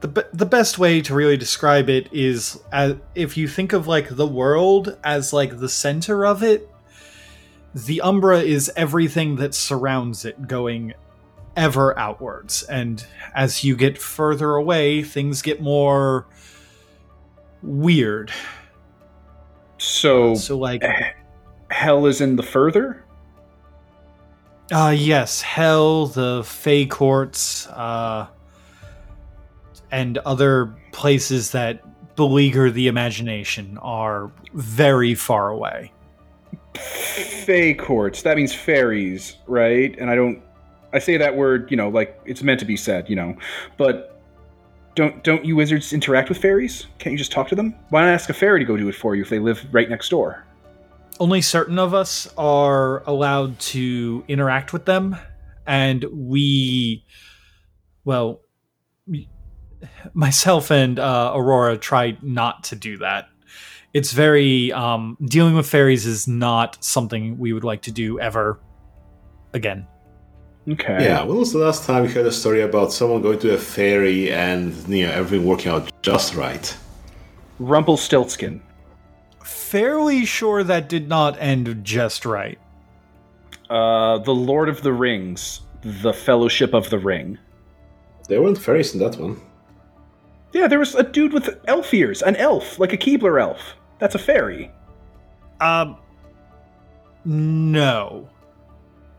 [0.00, 3.86] the be- the best way to really describe it is as if you think of
[3.86, 6.68] like the world as like the center of it,
[7.74, 10.94] the Umbra is everything that surrounds it going
[11.56, 12.62] ever outwards.
[12.64, 16.26] And as you get further away, things get more
[17.62, 18.32] weird.
[19.78, 20.84] So, So, like,
[21.70, 23.04] hell is in the further?
[24.72, 28.26] uh, yes, Hell, the Fey Courts, uh,
[29.90, 31.82] and other places that
[32.16, 35.92] beleaguer the imagination are very far away.
[36.74, 38.22] Fey courts.
[38.22, 39.94] That means fairies, right?
[39.98, 40.42] And I don't.
[40.92, 43.36] I say that word, you know, like it's meant to be said, you know.
[43.76, 44.20] But
[44.94, 46.86] don't don't you wizards interact with fairies?
[46.98, 47.74] Can't you just talk to them?
[47.90, 49.88] Why not ask a fairy to go do it for you if they live right
[49.88, 50.44] next door?
[51.20, 55.16] only certain of us are allowed to interact with them
[55.66, 57.04] and we
[58.04, 58.40] well
[60.14, 63.28] myself and uh, aurora try not to do that
[63.94, 68.58] it's very um, dealing with fairies is not something we would like to do ever
[69.52, 69.86] again
[70.68, 71.04] Okay.
[71.04, 73.58] Yeah, when was the last time you heard a story about someone going to a
[73.58, 76.76] fairy and you know everything working out just right?
[77.58, 78.62] Rumpelstiltskin.
[79.42, 82.58] fairly sure that did not end just right
[83.70, 85.62] Uh, the Lord of the Rings.
[85.82, 87.38] The Fellowship of the Ring.
[88.28, 89.40] There weren't fairies in that one.
[90.52, 93.74] Yeah, there was a dude with elf ears, an elf, like a Keebler elf.
[93.98, 94.70] That's a fairy.
[95.60, 95.96] um
[97.24, 98.28] no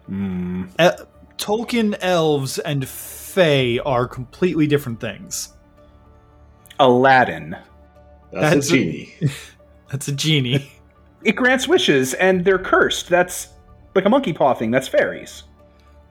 [0.07, 0.63] Hmm.
[0.79, 1.03] E-
[1.43, 5.53] Tolkien elves and Fae are completely different things.
[6.79, 7.57] Aladdin.
[8.31, 9.13] That's, That's a a- genie.
[9.91, 10.71] That's a genie.
[11.25, 13.09] It grants wishes, and they're cursed.
[13.09, 13.49] That's
[13.93, 14.71] like a monkey paw thing.
[14.71, 15.43] That's fairies.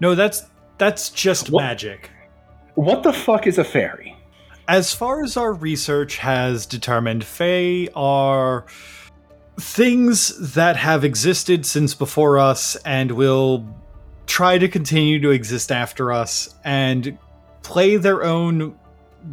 [0.01, 0.45] no, that's
[0.79, 1.62] that's just What?
[1.62, 2.11] magic.
[2.75, 4.16] What the fuck is a fairy?
[4.68, 8.64] As far as our research has determined, Fae are
[9.61, 13.66] things that have existed since before us and will
[14.27, 17.19] try to continue to exist after us and
[17.63, 18.79] play their own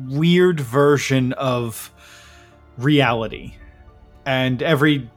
[0.08, 1.92] weird version of
[2.78, 3.56] reality.
[4.26, 5.10] And every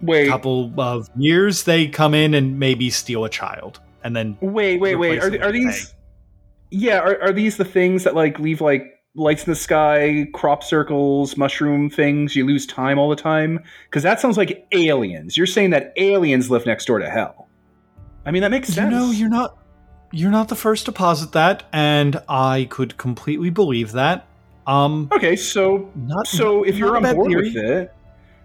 [0.00, 4.80] Wait, couple of years they come in and maybe steal a child and then wait,
[4.80, 5.18] wait, wait.
[5.22, 5.94] Are, are these?
[6.70, 10.62] Yeah, are, are these the things that like leave like lights in the sky, crop
[10.62, 12.36] circles, mushroom things?
[12.36, 15.36] You lose time all the time because that sounds like aliens.
[15.36, 17.48] You're saying that aliens live next door to hell.
[18.26, 18.90] I mean, that makes you sense.
[18.92, 19.56] know you're not
[20.12, 24.26] you're not the first to posit that and i could completely believe that
[24.66, 27.48] um Okay, so not So if you're a on board theory.
[27.54, 27.94] with it,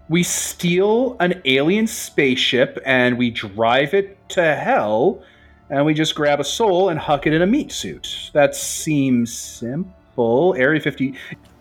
[0.08, 5.22] we steal an alien spaceship and we drive it to hell,
[5.68, 8.30] and we just grab a soul and huck it in a meat suit.
[8.32, 10.54] That seems simple.
[10.56, 11.14] Area 50.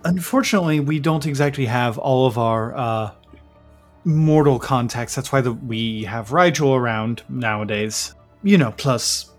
[0.06, 3.12] unfortunately we don't exactly have all of our uh
[4.06, 8.14] mortal contacts that's why the, we have rigel around nowadays
[8.44, 9.32] you know plus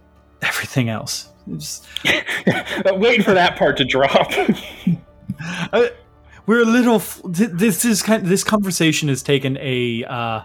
[0.42, 1.87] everything else It's-
[2.85, 4.31] Waiting for that part to drop.
[5.72, 5.88] Uh,
[6.46, 6.94] we're a little.
[6.96, 8.24] f- This is kind.
[8.24, 10.42] This conversation has taken a uh,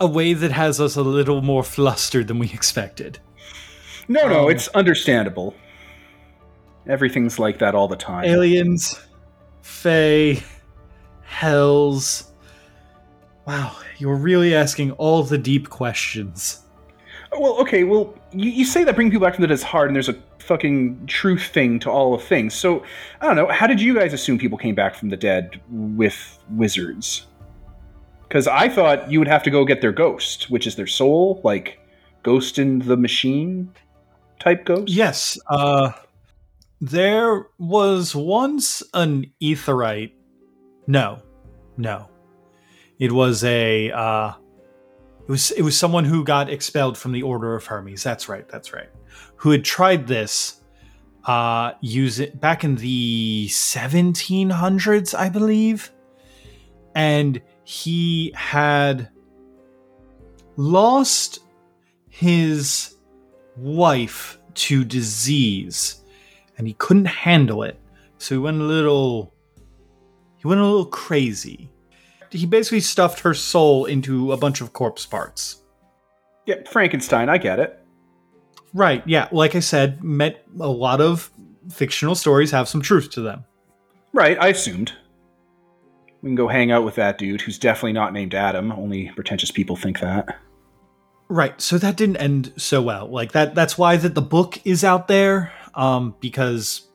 [0.00, 3.20] a way that has us a little more flustered than we expected.
[4.08, 5.54] no, no, Um, it's understandable.
[6.88, 8.24] Everything's like that all the time.
[8.24, 9.00] Aliens,
[9.60, 10.42] Fae,
[11.22, 12.31] Hells.
[13.46, 16.60] Wow, you're really asking all the deep questions.
[17.32, 19.88] Well, okay, well, you, you say that bringing people back from the dead is hard,
[19.88, 22.54] and there's a fucking truth thing to all of things.
[22.54, 22.84] So,
[23.20, 26.38] I don't know, how did you guys assume people came back from the dead with
[26.50, 27.26] wizards?
[28.28, 31.40] Because I thought you would have to go get their ghost, which is their soul,
[31.42, 31.78] like
[32.22, 33.72] Ghost in the Machine
[34.38, 34.92] type ghost?
[34.92, 35.92] Yes, uh,
[36.80, 40.12] there was once an etherite.
[40.86, 41.20] No,
[41.76, 42.08] no,
[43.02, 43.90] it was a.
[43.90, 44.32] Uh,
[45.26, 48.00] it was it was someone who got expelled from the Order of Hermes.
[48.04, 48.48] That's right.
[48.48, 48.90] That's right.
[49.38, 50.60] Who had tried this,
[51.24, 55.90] uh, use it back in the 1700s, I believe,
[56.94, 59.10] and he had
[60.54, 61.40] lost
[62.08, 62.94] his
[63.56, 66.04] wife to disease
[66.56, 67.80] and he couldn't handle it
[68.18, 69.34] so he went a little
[70.36, 71.72] he went a little crazy
[72.32, 75.62] he basically stuffed her soul into a bunch of corpse parts
[76.46, 77.78] Yeah, Frankenstein, I get it.
[78.74, 81.30] right yeah like i said met a lot of
[81.70, 83.44] fictional stories have some truth to them
[84.14, 84.92] Right, I assumed.
[86.20, 88.70] We can go hang out with that dude who's definitely not named Adam.
[88.70, 90.36] Only pretentious people think that.
[91.30, 94.84] right so that didn't end so well like that that's why that the book is
[94.84, 96.88] out there um because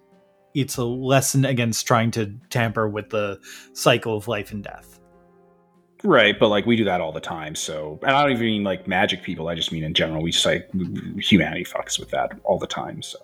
[0.54, 3.40] it's a lesson against trying to tamper with the
[3.74, 4.97] cycle of life and death
[6.08, 7.54] Right, but like we do that all the time.
[7.54, 9.50] So, and I don't even mean like magic people.
[9.50, 10.24] I just mean in general.
[10.24, 10.72] We just like
[11.20, 13.02] humanity fucks with that all the time.
[13.02, 13.20] So,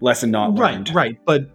[0.00, 0.88] lesson not learned.
[0.88, 1.50] Right, right, but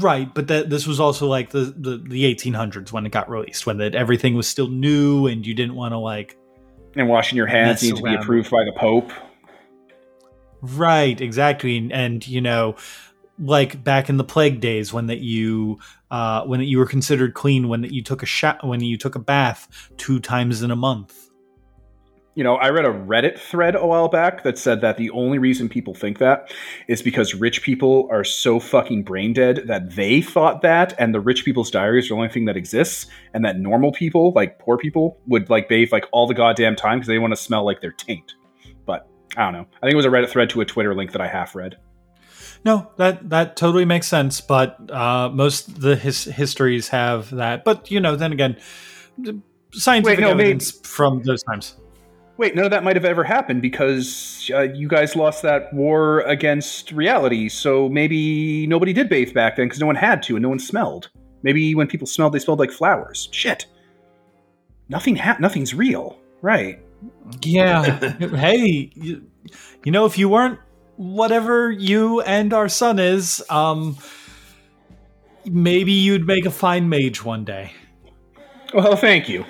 [0.00, 3.66] right, but that this was also like the the, the 1800s when it got released,
[3.66, 6.38] when that everything was still new and you didn't want to like.
[6.96, 9.12] And washing your hands Mess need to be approved by the Pope.
[10.62, 12.76] Right, exactly, and, and you know,
[13.40, 15.78] like back in the plague days when that you
[16.10, 18.96] uh, when that you were considered clean when that you took a shot when you
[18.96, 21.30] took a bath two times in a month.
[22.36, 25.38] You know, I read a Reddit thread a while back that said that the only
[25.38, 26.54] reason people think that
[26.86, 31.20] is because rich people are so fucking brain dead that they thought that, and the
[31.20, 34.78] rich people's diaries are the only thing that exists, and that normal people, like poor
[34.78, 37.80] people, would like bathe like all the goddamn time because they want to smell like
[37.80, 38.34] their taint.
[38.86, 39.66] But I don't know.
[39.82, 41.78] I think it was a Reddit thread to a Twitter link that I half read.
[42.64, 44.40] No, that that totally makes sense.
[44.40, 47.64] But uh, most of the his, histories have that.
[47.64, 48.56] But you know, then again,
[49.72, 51.76] scientific Wait, no, maybe- evidence from those times.
[52.36, 56.20] Wait, none of that might have ever happened because uh, you guys lost that war
[56.20, 57.50] against reality.
[57.50, 60.58] So maybe nobody did bathe back then because no one had to and no one
[60.58, 61.10] smelled.
[61.42, 63.28] Maybe when people smelled, they smelled like flowers.
[63.30, 63.66] Shit.
[64.88, 65.16] Nothing.
[65.16, 66.80] Ha- nothing's real, right?
[67.42, 67.98] Yeah.
[68.18, 69.22] hey, you,
[69.84, 70.58] you know, if you weren't
[71.00, 73.96] whatever you and our son is, um,
[75.46, 77.72] maybe you'd make a fine mage one day.
[78.74, 79.46] Well, thank you.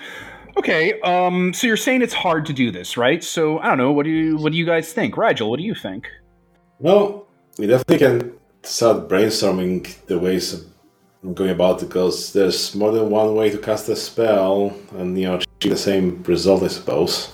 [0.56, 3.22] Okay, um, so you're saying it's hard to do this, right?
[3.24, 3.90] So I don't know.
[3.90, 5.50] What do you What do you guys think, Rigel?
[5.50, 6.06] What do you think?
[6.78, 7.26] Well,
[7.58, 8.32] we definitely can
[8.62, 13.58] start brainstorming the ways of going about it because there's more than one way to
[13.58, 17.32] cast a spell and you know achieve the same result, I suppose.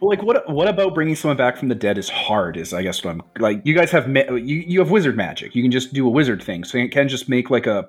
[0.00, 2.56] Well, like, what what about bringing someone back from the dead is hard?
[2.56, 3.60] Is I guess what I'm like.
[3.64, 5.54] You guys have ma- you you have wizard magic.
[5.54, 6.64] You can just do a wizard thing.
[6.64, 7.88] So you can just make like a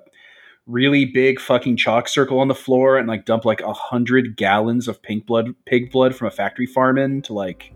[0.66, 4.88] really big fucking chalk circle on the floor and like dump like a hundred gallons
[4.88, 7.72] of pink blood pig blood from a factory farm in to like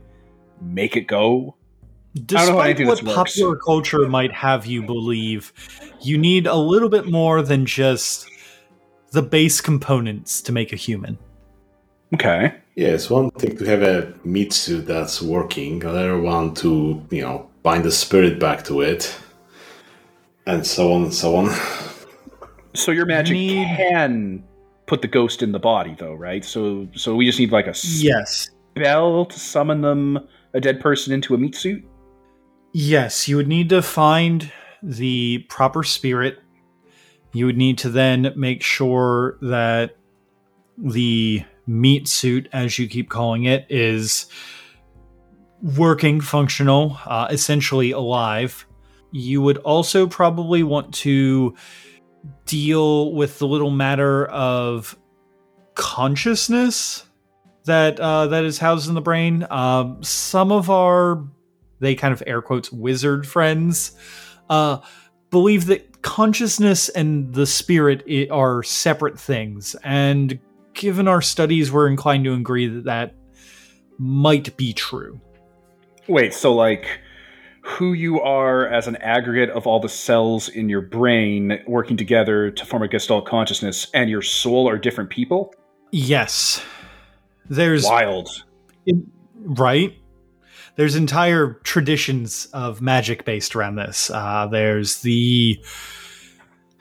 [0.61, 1.57] make it go.
[2.14, 3.14] don't know Despite what this works.
[3.14, 5.53] popular culture might have you believe,
[6.01, 8.28] you need a little bit more than just
[9.12, 11.18] the base components to make a human.
[12.14, 12.55] Okay.
[12.77, 17.22] Yeah, it's one thing to have a meat suit that's working, another one to, you
[17.22, 19.16] know, bind the spirit back to it,
[20.47, 21.55] and so on and so on.
[22.74, 24.45] So your magic Need- can
[24.87, 26.45] put the ghost in the body, though, right?
[26.45, 28.51] So so we just need like a Yes.
[28.77, 30.18] spell to summon them
[30.53, 31.83] a dead person into a meat suit.
[32.74, 34.53] Yes, you would need to find
[34.83, 36.39] the proper spirit.
[37.33, 39.97] You would need to then make sure that
[40.77, 44.26] the meat suit, as you keep calling it, is
[45.62, 48.66] working, functional, uh, essentially alive.
[49.12, 51.54] You would also probably want to
[52.44, 54.96] deal with the little matter of
[55.74, 57.04] consciousness
[57.64, 59.46] that uh, that is housed in the brain.
[59.50, 61.24] Um, some of our
[61.80, 63.92] they kind of air quotes wizard friends
[64.48, 64.78] uh,
[65.30, 70.38] believe that consciousness and the spirit are separate things, and
[70.77, 73.14] given our studies, we're inclined to agree that that
[73.99, 75.20] might be true.
[76.07, 77.01] Wait, so like
[77.62, 82.51] who you are as an aggregate of all the cells in your brain working together
[82.53, 85.53] to form a gestalt consciousness and your soul are different people?
[85.91, 86.62] Yes,
[87.51, 88.45] there's Wild.
[88.87, 89.99] In- right?
[90.77, 94.11] There's entire traditions of magic based around this.
[94.11, 95.61] Uh, there's the.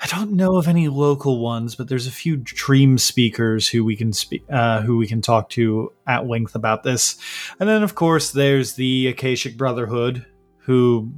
[0.02, 3.96] I don't know of any local ones, but there's a few dream speakers who we
[3.96, 7.18] can speak, uh, who we can talk to at length about this,
[7.60, 10.26] and then of course there's the Akashic Brotherhood,
[10.60, 11.12] who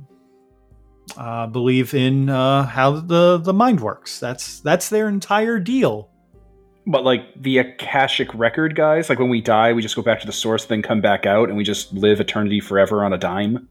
[1.17, 4.19] uh, believe in uh, how the the mind works.
[4.19, 6.09] That's that's their entire deal.
[6.85, 10.25] But like the Akashic record guys, like when we die, we just go back to
[10.27, 13.67] the source, then come back out, and we just live eternity forever on a dime.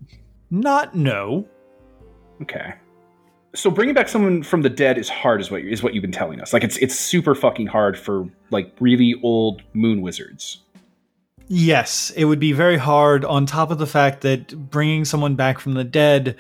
[0.51, 1.47] Not no.
[2.43, 2.75] Okay.
[3.57, 6.13] So bringing back someone from the dead is hard, is what is what you've been
[6.13, 6.53] telling us.
[6.53, 10.63] Like it's it's super fucking hard for like really old moon wizards.
[11.49, 15.61] Yes, it would be very hard, on top of the fact that bringing someone back
[15.61, 16.37] from the dead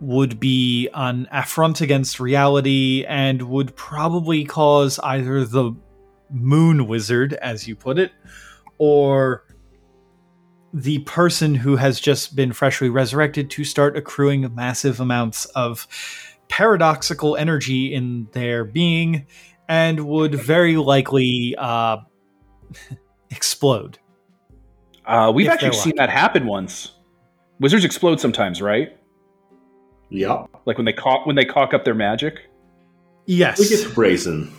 [0.00, 5.72] would be an affront against reality and would probably cause either the
[6.30, 8.12] moon wizard, as you put it,
[8.78, 9.44] or
[10.74, 15.86] the person who has just been freshly resurrected to start accruing massive amounts of
[16.48, 19.26] paradoxical energy in their being
[19.68, 21.98] and would very likely uh,
[23.30, 23.98] explode.
[25.04, 26.92] Uh, we've actually seen that happen once.
[27.60, 28.96] Wizards explode sometimes, right?
[30.10, 32.48] Yeah, Like when they cock when they cock up their magic.
[33.26, 33.58] Yes.
[33.58, 34.50] we get brazen.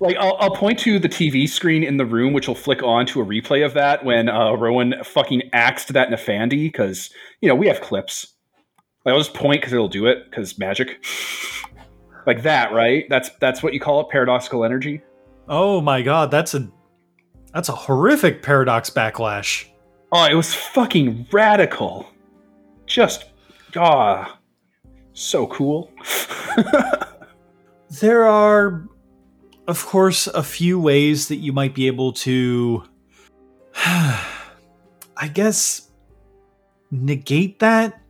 [0.00, 3.06] Like I'll, I'll point to the TV screen in the room, which will flick on
[3.06, 7.10] to a replay of that when uh, Rowan fucking axed that Nefandi because
[7.40, 8.34] you know we have clips.
[9.06, 11.06] Like I'll just point because it'll do it because magic.
[12.26, 13.04] like that, right?
[13.08, 15.00] That's that's what you call it, paradoxical energy.
[15.48, 16.68] Oh my god, that's a
[17.54, 19.66] that's a horrific paradox backlash.
[20.10, 22.08] Oh, it was fucking radical.
[22.86, 23.26] Just
[23.76, 24.40] ah,
[25.12, 25.92] so cool.
[28.00, 28.88] there are
[29.68, 32.82] of course a few ways that you might be able to
[33.76, 35.92] I guess
[36.90, 38.00] negate that.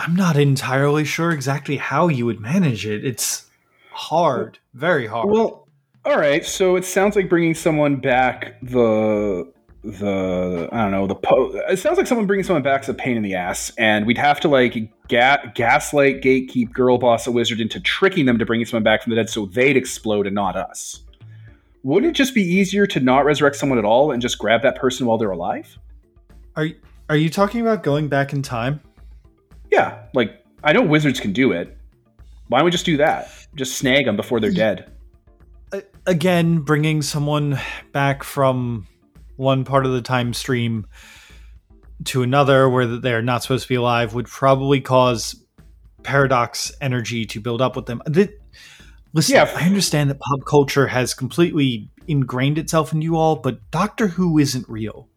[0.00, 3.04] I'm not entirely sure exactly how you would manage it.
[3.04, 3.46] It's
[3.90, 5.28] hard, very hard.
[5.28, 5.68] Well,
[6.06, 6.42] all right.
[6.44, 11.78] So it sounds like bringing someone back the the I don't know the po- it
[11.78, 14.40] sounds like someone bringing someone back is a pain in the ass, and we'd have
[14.40, 14.74] to like
[15.08, 19.10] ga- gaslight, gatekeep, girl boss a wizard into tricking them to bring someone back from
[19.10, 21.02] the dead, so they'd explode and not us.
[21.82, 24.76] Wouldn't it just be easier to not resurrect someone at all and just grab that
[24.76, 25.78] person while they're alive?
[26.56, 26.68] Are
[27.10, 28.80] are you talking about going back in time?
[29.70, 31.76] Yeah, like I know wizards can do it.
[32.48, 33.30] Why don't we just do that?
[33.54, 34.90] Just snag them before they're dead.
[36.06, 37.60] Again, bringing someone
[37.92, 38.88] back from
[39.36, 40.86] one part of the time stream
[42.04, 45.44] to another where they're not supposed to be alive would probably cause
[46.02, 48.02] paradox energy to build up with them.
[49.12, 49.50] listen, yeah.
[49.54, 54.38] I understand that pop culture has completely ingrained itself in you all, but Doctor Who
[54.38, 55.08] isn't real.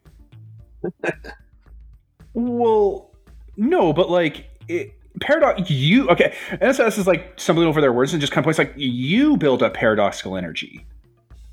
[2.33, 3.12] well,
[3.57, 8.21] no, but like it, paradox you okay nss is like stumbling over their words and
[8.21, 10.85] just kind of points like you build up paradoxical energy.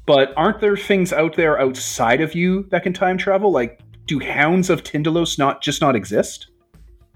[0.07, 3.53] But aren't there things out there outside of you that can time travel?
[3.53, 6.49] Like do hounds of Tindalos not just not exist?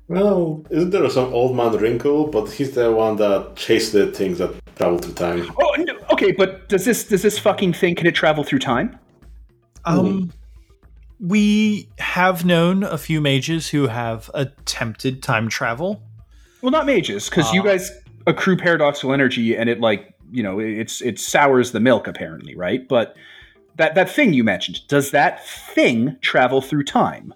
[0.08, 4.38] Well isn't there some old man wrinkle but he's the one that chased the things
[4.38, 5.50] that travel through time?
[5.58, 8.98] Oh no, okay but does this does this fucking thing can it travel through time?
[9.86, 10.30] Um
[11.20, 16.02] we have known a few mages who have attempted time travel
[16.64, 17.92] well, not mages, because uh, you guys
[18.26, 22.88] accrue paradoxical energy, and it like you know it's it sours the milk apparently, right?
[22.88, 23.14] But
[23.76, 27.34] that that thing you mentioned, does that thing travel through time?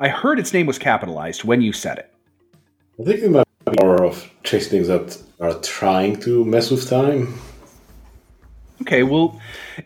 [0.00, 2.12] I heard its name was capitalized when you said it.
[3.00, 6.90] I think it might be more of chasing things that are trying to mess with
[6.90, 7.32] time.
[8.82, 9.40] Okay, well,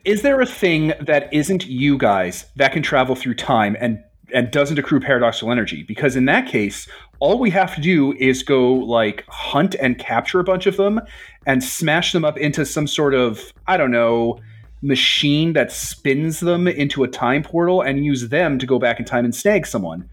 [0.05, 4.03] is there a thing that isn't you guys that can travel through time and
[4.34, 5.84] and doesn't accrue paradoxical energy?
[5.84, 6.88] Because in that case,
[7.20, 11.01] all we have to do is go like hunt and capture a bunch of them
[11.47, 14.38] and smash them up into some sort of i don't know
[14.82, 19.05] machine that spins them into a time portal and use them to go back in
[19.05, 20.09] time and snag someone.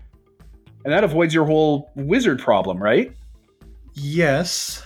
[0.85, 3.13] And that avoids your whole wizard problem right?
[3.93, 4.83] Yes.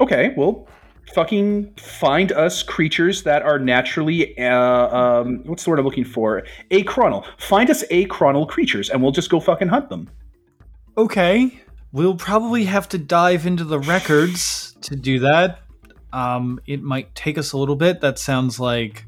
[0.00, 0.68] Okay well
[1.14, 6.44] fucking find us creatures that are naturally uh, um, what's the word i'm looking for
[6.70, 10.08] a achronal find us a achronal creatures and we'll just go fucking hunt them
[10.96, 11.62] Okay.
[11.92, 15.60] We'll probably have to dive into the records to do that.
[16.12, 18.00] Um, it might take us a little bit.
[18.00, 19.06] That sounds like.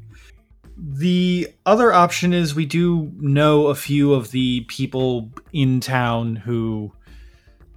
[0.75, 6.91] The other option is we do know a few of the people in town who,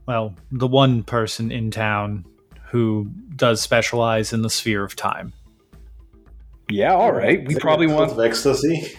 [0.07, 2.25] well, the one person in town
[2.71, 5.33] who does specialize in the sphere of time.
[6.69, 7.47] Yeah, all right.
[7.47, 8.99] We probably want ecstasy.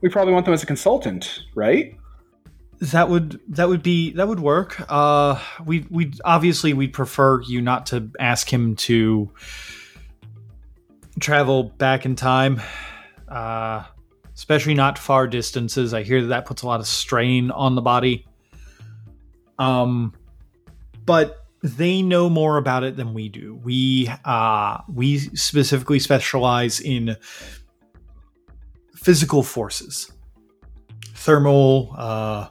[0.00, 1.96] We probably want them as a consultant, right?
[2.80, 4.80] that would that would be that would work.
[4.90, 9.30] Uh, we we obviously we'd prefer you not to ask him to
[11.18, 12.60] travel back in time,
[13.28, 13.84] uh,
[14.34, 15.94] especially not far distances.
[15.94, 18.26] I hear that that puts a lot of strain on the body.
[19.58, 20.12] Um,
[21.06, 23.60] but they know more about it than we do.
[23.62, 27.16] We uh, we specifically specialize in
[28.94, 30.12] physical forces,
[31.14, 31.94] thermal.
[31.96, 32.48] Uh,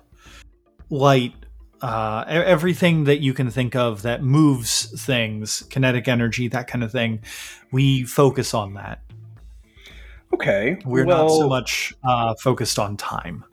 [0.89, 1.33] light,
[1.81, 6.91] uh, everything that you can think of that moves things, kinetic energy, that kind of
[6.91, 7.21] thing.
[7.71, 9.01] We focus on that.
[10.33, 10.77] Okay.
[10.85, 13.45] We're well, not so much uh, focused on time.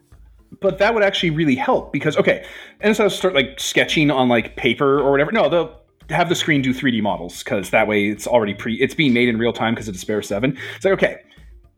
[0.63, 2.47] But that would actually really help because, okay,
[2.81, 5.33] and so I start like sketching on like paper or whatever.
[5.33, 8.95] No, they'll have the screen do 3D models because that way it's already pre, it's
[8.95, 10.57] being made in real time because of Despair 7.
[10.77, 11.19] It's like, okay,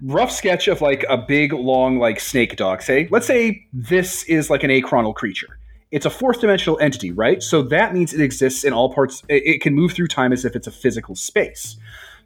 [0.02, 4.50] rough sketch of like a big long like snake dog say let's say this is
[4.50, 5.58] like an achronal creature
[5.92, 9.60] it's a fourth dimensional entity right so that means it exists in all parts it,
[9.62, 11.76] can move through time as if it's a physical space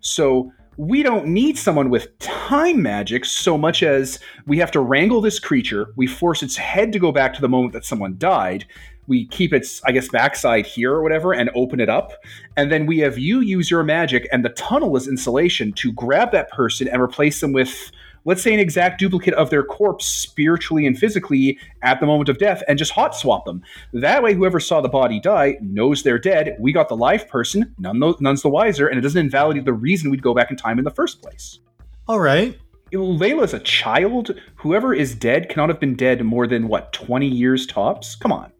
[0.00, 5.20] so we don't need someone with time magic so much as we have to wrangle
[5.20, 5.93] this creature.
[5.97, 8.64] We force its head to go back to the moment that someone died.
[9.09, 12.12] We keep its, I guess, backside here or whatever and open it up.
[12.57, 16.31] And then we have you use your magic and the tunnel is insulation to grab
[16.31, 17.91] that person and replace them with
[18.29, 22.37] let's say an exact duplicate of their corpse spiritually and physically at the moment of
[22.37, 23.62] death and just hot swap them.
[23.95, 26.55] That way, whoever saw the body die knows they're dead.
[26.61, 29.72] We got the live person, none the, none's the wiser, and it doesn't invalidate the
[29.72, 31.61] reason we'd go back in time in the first place.
[32.07, 32.59] All right.
[32.93, 34.39] Layla's a child.
[34.57, 38.14] Whoever is dead cannot have been dead more than, what, 20 years tops?
[38.14, 38.53] Come on.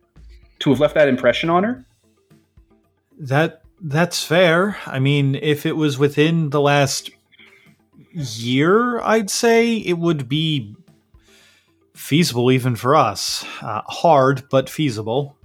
[0.61, 1.85] To have left that impression on her?
[3.19, 4.79] That that's fair.
[4.87, 7.11] I mean, if it was within the last
[8.13, 10.75] year, I'd say it would be
[11.95, 13.45] feasible even for us.
[13.61, 15.37] Uh, hard, but feasible.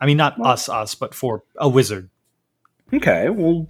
[0.00, 2.10] I mean, not Well- us, us, but for a wizard.
[2.94, 3.66] Okay, well,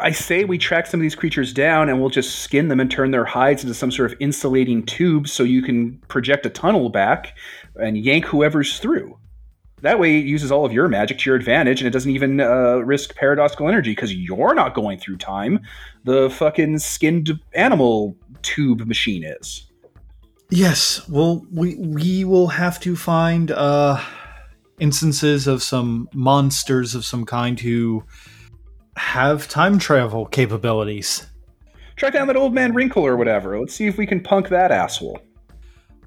[0.00, 2.90] I say we track some of these creatures down and we'll just skin them and
[2.90, 6.88] turn their hides into some sort of insulating tube so you can project a tunnel
[6.88, 7.38] back
[7.76, 9.16] and yank whoever's through.
[9.82, 12.40] That way, it uses all of your magic to your advantage and it doesn't even
[12.40, 15.60] uh, risk paradoxical energy because you're not going through time.
[16.04, 19.66] The fucking skinned animal tube machine is.
[20.50, 24.00] Yes, well, we we will have to find uh,
[24.80, 28.02] instances of some monsters of some kind who
[28.96, 31.26] have time travel capabilities.
[31.94, 33.60] Track down that old man Wrinkle or whatever.
[33.60, 35.20] Let's see if we can punk that asshole.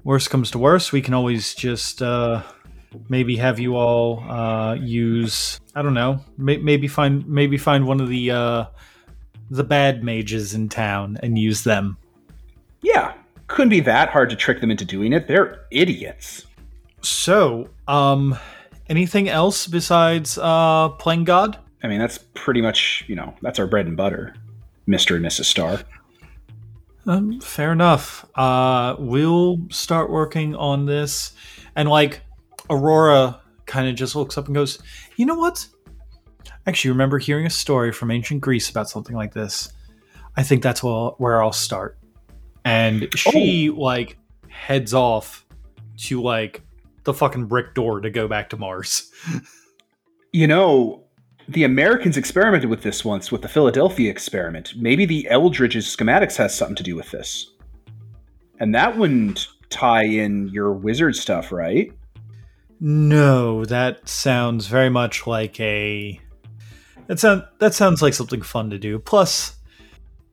[0.02, 2.42] Worst comes to worst, we can always just uh,
[3.08, 8.00] maybe have you all uh, use I don't know, may- maybe find maybe find one
[8.00, 8.64] of the uh,
[9.50, 11.96] the bad mages in town and use them.
[12.82, 13.14] Yeah,
[13.48, 15.26] couldn't be that hard to trick them into doing it.
[15.26, 16.46] They're idiots.
[17.00, 18.38] So, um,
[18.88, 21.58] anything else besides uh, playing God?
[21.82, 24.34] I mean, that's pretty much, you know, that's our bread and butter,
[24.88, 25.16] Mr.
[25.16, 25.44] and Mrs.
[25.44, 25.80] Star.
[27.06, 28.24] Um, fair enough.
[28.34, 31.34] Uh, we'll start working on this.
[31.76, 32.22] And like
[32.70, 34.78] Aurora kind of just looks up and goes,
[35.16, 35.66] You know what?
[36.46, 39.72] I actually remember hearing a story from ancient Greece about something like this.
[40.36, 41.98] I think that's where, where I'll start.
[42.64, 43.74] And she oh.
[43.74, 45.46] like heads off
[45.98, 46.62] to like
[47.04, 49.10] the fucking brick door to go back to Mars.
[50.36, 51.04] You know,
[51.48, 54.72] the Americans experimented with this once with the Philadelphia experiment.
[54.76, 57.52] Maybe the Eldridge's schematics has something to do with this.
[58.58, 61.92] And that wouldn't tie in your wizard stuff, right?
[62.80, 66.20] No, that sounds very much like a.
[67.06, 68.98] That sound that sounds like something fun to do.
[68.98, 69.56] Plus,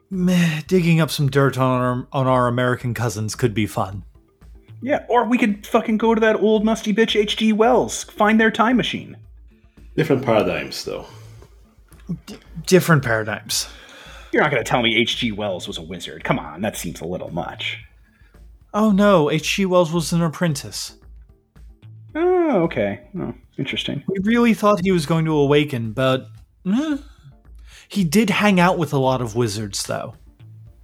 [0.09, 4.03] meh, digging up some dirt on our on our American cousins could be fun.
[4.81, 7.53] Yeah, or we could fucking go to that old musty bitch H.G.
[7.53, 9.15] Wells, find their time machine.
[9.95, 11.05] Different paradigms, though.
[12.65, 13.67] Different paradigms.
[14.31, 15.33] You're not going to tell me H.G.
[15.33, 16.23] Wells was a wizard.
[16.23, 17.77] Come on, that seems a little much.
[18.73, 19.65] Oh no, H.G.
[19.65, 20.97] Wells was an apprentice.
[22.15, 23.01] Oh, okay.
[23.17, 24.03] Oh, interesting.
[24.07, 26.27] We really thought he was going to awaken, but
[26.65, 26.97] eh.
[27.87, 30.15] he did hang out with a lot of wizards, though.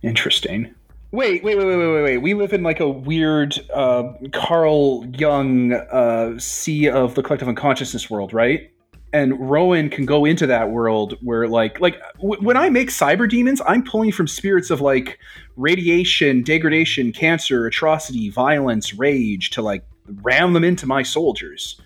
[0.01, 0.73] Interesting.
[1.11, 2.17] Wait, wait, wait, wait, wait, wait.
[2.17, 8.09] We live in like a weird uh, Carl Jung uh, sea of the collective unconsciousness
[8.09, 8.71] world, right?
[9.13, 13.27] And Rowan can go into that world where, like, like w- when I make cyber
[13.27, 15.17] demons, I'm pulling from spirits of like
[15.55, 19.85] radiation, degradation, cancer, atrocity, violence, rage to like
[20.21, 21.79] ram them into my soldiers.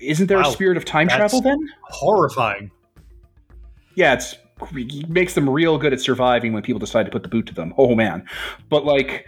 [0.00, 1.68] Isn't there Wow, a spirit of time that's- travel then?
[1.82, 2.70] Horrifying.
[3.94, 4.36] yeah, it's
[4.74, 7.54] it makes them real good at surviving when people decide to put the boot to
[7.54, 7.74] them.
[7.76, 8.24] Oh man,
[8.70, 9.26] but like,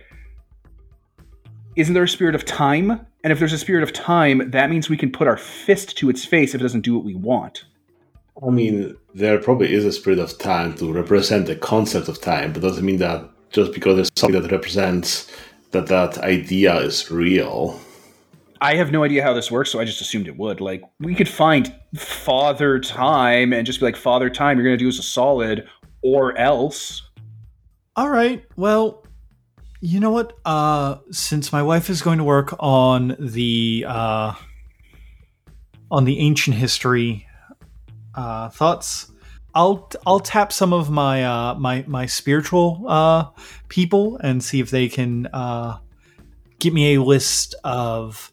[1.77, 3.01] isn't there a spirit of time?
[3.25, 6.09] And if there's a spirit of time, that means we can put our fist to
[6.09, 7.64] its face if it doesn't do what we want.
[8.47, 12.53] I mean, there probably is a spirit of time to represent the concept of time,
[12.53, 15.31] but doesn't mean that just because there's something that represents
[15.71, 17.81] that that idea is real.
[18.61, 20.61] I have no idea how this works, so I just assumed it would.
[20.61, 24.85] Like, we could find Father Time and just be like, Father Time, you're going to
[24.85, 25.69] do us a solid,
[26.03, 27.03] or else.
[27.95, 28.45] All right.
[28.57, 29.05] Well,
[29.81, 30.33] you know what?
[30.45, 34.35] Uh, since my wife is going to work on the uh,
[35.91, 37.27] on the ancient history
[38.14, 39.11] uh, thoughts,
[39.55, 43.26] I'll I'll tap some of my uh, my my spiritual uh,
[43.68, 45.78] people and see if they can uh,
[46.59, 48.30] give me a list of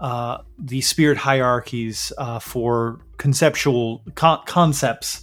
[0.00, 5.22] uh, the spirit hierarchies uh, for conceptual con- concepts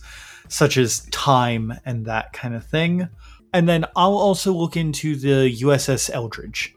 [0.49, 3.09] such as time and that kind of thing.
[3.53, 6.75] And then I'll also look into the USS Eldridge.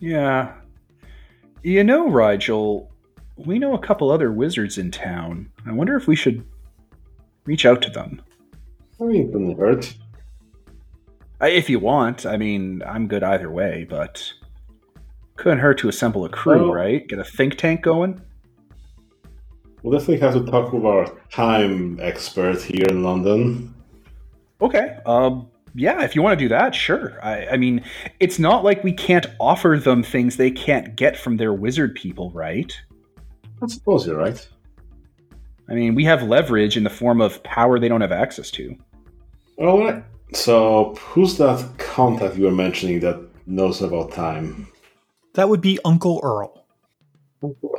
[0.00, 0.54] Yeah.
[1.62, 2.90] You know, Rigel,
[3.36, 5.50] we know a couple other wizards in town.
[5.66, 6.46] I wonder if we should
[7.48, 8.20] reach out to them.
[9.00, 9.94] I mean, it couldn't hurt.
[11.40, 14.32] I- If you want, I mean, I'm good either way, but
[15.36, 17.08] couldn't hurt to assemble a crew, right?
[17.08, 18.20] Get a think tank going.
[19.82, 23.74] We'll definitely have to talk with our time expert here in London.
[24.60, 24.98] Okay.
[25.06, 25.48] Um.
[25.74, 27.18] Yeah, if you want to do that, sure.
[27.22, 27.84] I, I mean,
[28.18, 32.30] it's not like we can't offer them things they can't get from their wizard people,
[32.32, 32.72] right?
[33.62, 34.48] I suppose you're right.
[35.68, 38.74] I mean, we have leverage in the form of power they don't have access to.
[39.58, 40.02] All right.
[40.32, 44.68] So, who's that contact you were mentioning that knows about time?
[45.34, 46.66] That would be Uncle Earl.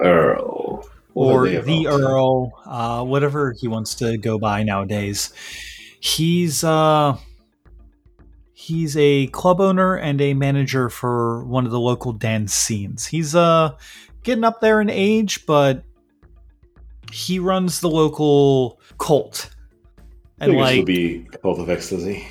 [0.02, 0.88] Earl.
[1.14, 1.88] What or the?
[1.88, 5.34] Earl, uh, whatever he wants to go by nowadays.
[6.00, 7.18] He's uh,
[8.54, 13.08] he's a club owner and a manager for one of the local dance scenes.
[13.08, 13.76] He's uh
[14.24, 15.84] getting up there in age, but
[17.12, 19.50] he runs the local cult.
[20.40, 22.28] And think this will like, be Cult of Ecstasy.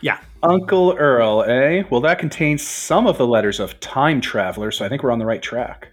[0.00, 0.18] Yeah.
[0.42, 1.84] Uncle Earl, eh?
[1.90, 5.18] Well, that contains some of the letters of time traveler, so I think we're on
[5.18, 5.88] the right track.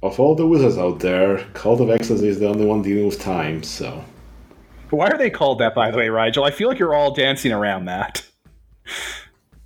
[0.00, 3.20] Of all the wizards out there, Cult of Ecstasy is the only one dealing with
[3.20, 4.04] time, so.
[4.90, 6.44] Why are they called that, by the way, Rigel?
[6.44, 8.24] I feel like you're all dancing around that.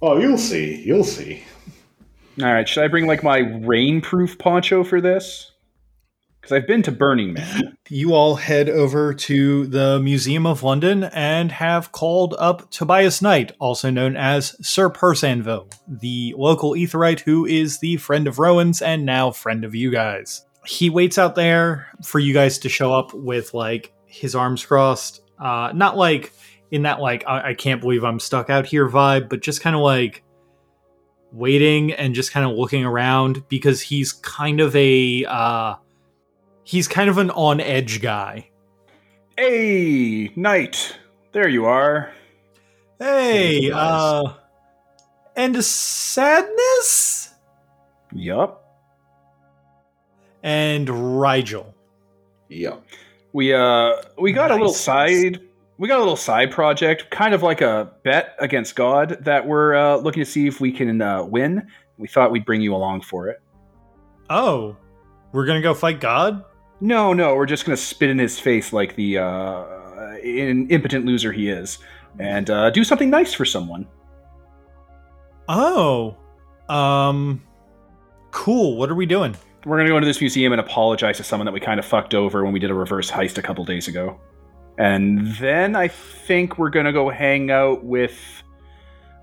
[0.00, 0.82] Oh, you'll see.
[0.82, 1.44] You'll see.
[2.40, 5.51] All right, should I bring like my rainproof poncho for this?
[6.42, 7.78] Because I've been to Burning Man.
[7.88, 13.52] you all head over to the Museum of London and have called up Tobias Knight,
[13.60, 19.06] also known as Sir Persanville, the local Etherite who is the friend of Rowan's and
[19.06, 20.44] now friend of you guys.
[20.66, 25.22] He waits out there for you guys to show up with like his arms crossed.
[25.38, 26.32] Uh, not like
[26.72, 29.76] in that like I, I can't believe I'm stuck out here vibe, but just kind
[29.76, 30.24] of like
[31.30, 35.74] waiting and just kind of looking around because he's kind of a uh,
[36.64, 38.48] he's kind of an on edge guy.
[39.36, 40.96] hey, Knight,
[41.32, 42.12] there you are.
[42.98, 44.34] Hey, uh,
[45.34, 47.34] End of Sadness
[48.12, 48.64] Yup.
[50.42, 51.74] and Rigel.
[52.48, 52.76] Yeah.
[53.32, 55.40] We uh we got a little side
[55.78, 59.74] we got a little side project, kind of like a bet against God that we're
[59.74, 61.66] uh, looking to see if we can uh, win.
[61.98, 63.40] We thought we'd bring you along for it.
[64.30, 64.76] Oh,
[65.32, 66.44] we're gonna go fight God.
[66.82, 71.30] No, no, we're just gonna spit in his face like the uh, in, impotent loser
[71.30, 71.78] he is,
[72.18, 73.86] and uh, do something nice for someone.
[75.48, 76.16] Oh,
[76.68, 77.40] um,
[78.32, 78.76] cool.
[78.76, 79.36] What are we doing?
[79.64, 82.14] We're gonna go into this museum and apologize to someone that we kind of fucked
[82.14, 84.20] over when we did a reverse heist a couple days ago,
[84.76, 88.42] and then I think we're gonna go hang out with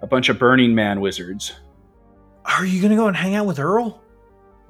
[0.02, 1.60] a bunch of Burning Man wizards.
[2.46, 4.02] Are you gonna go and hang out with Earl?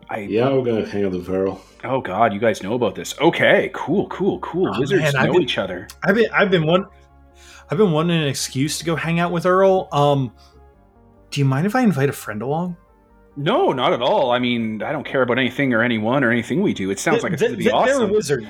[0.09, 1.61] I Yeah, we're gonna hang out with Earl.
[1.83, 3.13] oh god, you guys know about this?
[3.19, 4.71] Okay, cool, cool, cool.
[4.73, 5.87] Oh, wizards man, I've know been- each other.
[6.03, 6.85] I've been, I've been one,
[7.69, 9.87] I've been wanting an excuse to go hang out with Earl.
[9.91, 10.31] Um,
[11.31, 12.75] do you mind if I invite a friend along?
[13.37, 14.31] No, not at all.
[14.31, 16.89] I mean, I don't care about anything or anyone or anything we do.
[16.89, 18.09] It sounds like it's Th- gonna be th- They're awesome.
[18.09, 18.47] a wizard.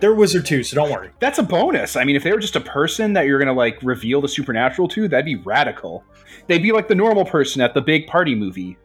[0.00, 1.10] They're a wizard too, so don't worry.
[1.18, 1.96] That's a bonus.
[1.96, 4.86] I mean, if they were just a person that you're gonna like reveal the supernatural
[4.88, 6.04] to, that'd be radical.
[6.46, 8.76] They'd be like the normal person at the big party movie.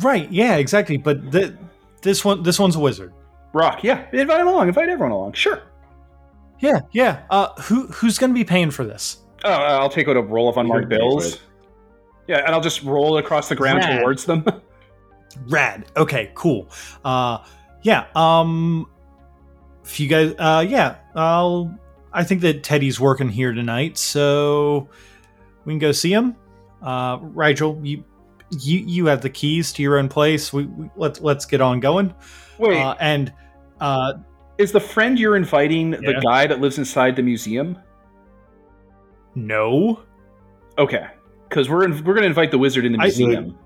[0.00, 0.30] Right?
[0.30, 0.96] Yeah, exactly.
[0.96, 1.52] But th-
[2.02, 3.12] this one, this one's a wizard.
[3.52, 4.68] Rock, yeah, invite them along.
[4.68, 5.34] Invite everyone along.
[5.34, 5.62] Sure.
[6.60, 7.24] Yeah, yeah.
[7.28, 9.18] Uh, who who's gonna be paying for this?
[9.44, 11.34] Oh, I'll take out a roll of unmarked can pay for bills.
[11.34, 11.40] it.
[12.28, 14.00] Yeah, and I'll just roll it across the ground Rad.
[14.00, 14.44] towards them.
[15.48, 15.90] Rad.
[15.96, 16.68] Okay, cool.
[17.04, 17.38] Uh,
[17.82, 18.06] yeah.
[18.14, 18.88] Um,
[19.84, 21.76] if you guys, uh, yeah, I'll.
[22.12, 24.88] I think that Teddy's working here tonight, so
[25.64, 26.36] we can go see him.
[26.82, 28.04] Uh, Rigel, you,
[28.60, 30.52] you, you have the keys to your own place.
[30.52, 32.14] We, we let's let's get on going.
[32.58, 33.32] Wait, Uh, and
[33.80, 34.14] uh,
[34.58, 37.78] is the friend you're inviting the guy that lives inside the museum?
[39.34, 40.00] no,
[40.78, 41.06] Okay,
[41.48, 43.58] because we're in, we're gonna invite the wizard in the I- museum.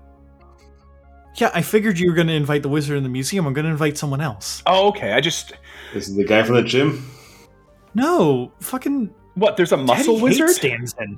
[1.35, 3.45] yeah, I figured you were going to invite the wizard in the museum.
[3.45, 4.63] I'm going to invite someone else.
[4.65, 5.13] oh, okay.
[5.13, 5.53] I just
[5.93, 7.09] This is the guy from the gym.
[7.93, 9.55] No, fucking what?
[9.55, 10.57] There's a muscle Teddy wizard.
[10.57, 11.17] hates Danzin.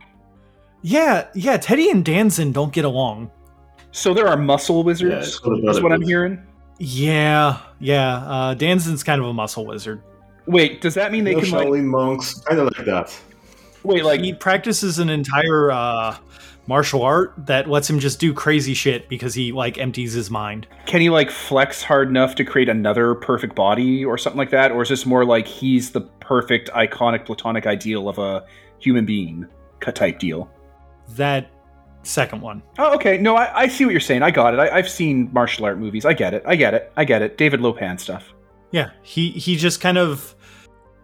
[0.82, 1.58] Yeah, yeah.
[1.58, 3.32] Teddy and Danzin don't get along.
[3.92, 5.28] So there are muscle wizards.
[5.28, 6.42] it's called a is what I'm hearing.
[6.80, 8.18] Yeah, yeah.
[8.18, 10.02] Uh, Danzin's kind of a muscle wizard.
[10.46, 13.20] Wait, does that mean they no can like monks, kind of like that.
[13.84, 16.18] wait like he practices an entire uh,
[16.66, 20.68] martial art that lets him just do crazy shit because he like empties his mind.
[20.86, 24.72] can he like flex hard enough to create another perfect body or something like that,
[24.72, 28.46] or is this more like he's the perfect iconic platonic ideal of a
[28.80, 29.46] human being
[29.94, 30.50] type deal?
[31.10, 31.52] That
[32.04, 32.64] second one.
[32.78, 33.18] Oh, okay.
[33.18, 34.24] No, I, I see what you're saying.
[34.24, 34.60] I got it.
[34.60, 36.06] I, I've seen martial art movies.
[36.06, 36.44] I get it.
[36.46, 36.92] I get it.
[36.98, 37.38] I get it.
[37.38, 38.34] David Lo Pan stuff.
[38.72, 40.36] Yeah, he he just kind of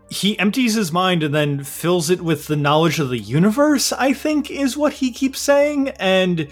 [0.09, 3.91] he empties his mind and then fills it with the knowledge of the universe.
[3.91, 6.47] I think is what he keeps saying, and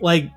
[0.00, 0.30] like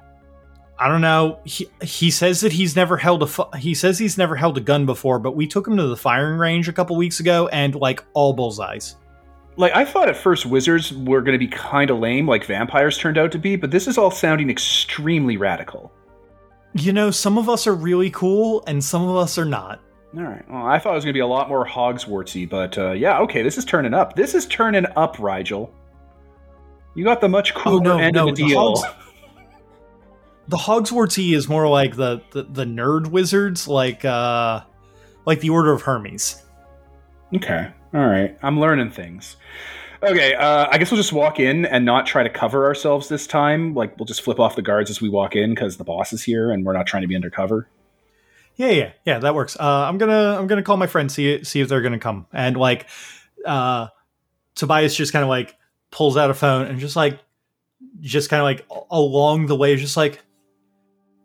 [0.77, 1.39] I don't know.
[1.45, 4.61] He he says that he's never held a fu- he says he's never held a
[4.61, 7.75] gun before, but we took him to the firing range a couple weeks ago, and
[7.75, 8.95] like all bullseyes.
[9.55, 12.97] Like I thought at first wizards were going to be kind of lame, like vampires
[12.97, 15.91] turned out to be, but this is all sounding extremely radical.
[16.73, 19.79] You know, some of us are really cool, and some of us are not.
[20.17, 20.43] All right.
[20.49, 23.19] Well, I thought it was going to be a lot more Hogswartsy, but uh, yeah,
[23.19, 24.15] okay, this is turning up.
[24.15, 25.71] This is turning up, Rigel.
[26.95, 28.75] You got the much cooler Oh, no, end no, of the the deal.
[28.75, 28.95] Hogs-
[30.47, 34.61] The Hogswartsy is more like the, the the nerd wizards, like uh
[35.25, 36.43] like the Order of Hermes.
[37.35, 37.71] Okay.
[37.93, 38.37] All right.
[38.41, 39.37] I'm learning things.
[40.01, 40.33] Okay.
[40.33, 43.73] Uh, I guess we'll just walk in and not try to cover ourselves this time.
[43.73, 46.23] Like we'll just flip off the guards as we walk in because the boss is
[46.23, 47.67] here and we're not trying to be undercover.
[48.55, 49.19] Yeah, yeah, yeah.
[49.19, 49.57] That works.
[49.59, 52.27] Uh, I'm gonna I'm gonna call my friends see see if they're gonna come.
[52.31, 52.87] And like,
[53.45, 53.87] uh,
[54.55, 55.57] Tobias just kind of like
[55.89, 57.19] pulls out a phone and just like,
[57.99, 60.21] just kind of like along the way, just like,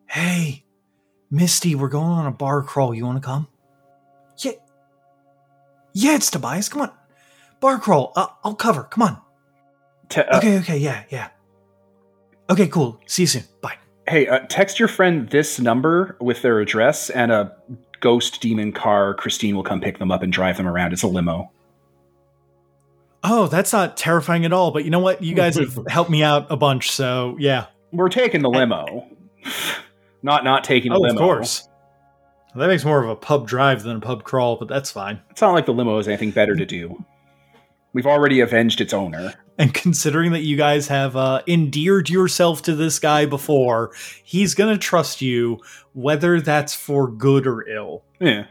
[0.07, 0.65] hey,
[1.31, 2.95] Misty, we're going on a bar crawl.
[2.95, 3.47] You want to come?
[4.39, 4.53] Yeah,
[5.99, 6.15] yeah.
[6.17, 6.69] It's Tobias.
[6.69, 6.91] Come on,
[7.61, 8.13] bar crawl.
[8.17, 8.85] Uh, I'll cover.
[8.85, 9.21] Come on.
[10.09, 11.29] Te- uh, Okay, okay, yeah, yeah.
[12.51, 13.01] Okay, cool.
[13.07, 13.45] See you soon.
[13.61, 13.75] Bye.
[14.09, 17.55] Hey, uh, text your friend this number with their address and a
[18.01, 19.13] ghost demon car.
[19.15, 20.93] Christine will come pick them up and drive them around.
[20.95, 21.51] It's a limo.
[23.23, 24.71] Oh, that's not terrifying at all.
[24.71, 25.23] But you know what?
[25.23, 26.91] You guys have helped me out a bunch.
[26.91, 27.67] So yeah.
[27.93, 29.07] We're taking the limo.
[30.23, 31.15] not not taking the Oh, limo.
[31.15, 31.68] of course.
[32.55, 35.21] That makes more of a pub drive than a pub crawl, but that's fine.
[35.31, 37.05] It's not like the limo has anything better to do.
[37.93, 39.35] We've already avenged its owner.
[39.61, 43.93] And considering that you guys have uh, endeared yourself to this guy before,
[44.23, 45.59] he's gonna trust you,
[45.95, 48.05] whether that's for good or ill.
[48.21, 48.47] Yeah.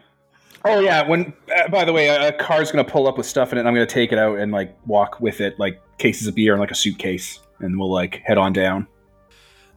[0.65, 1.07] Oh yeah.
[1.07, 3.61] When uh, by the way, a, a car's gonna pull up with stuff in it.
[3.61, 6.51] and I'm gonna take it out and like walk with it, like cases of beer
[6.51, 8.85] and like a suitcase, and we'll like head on down.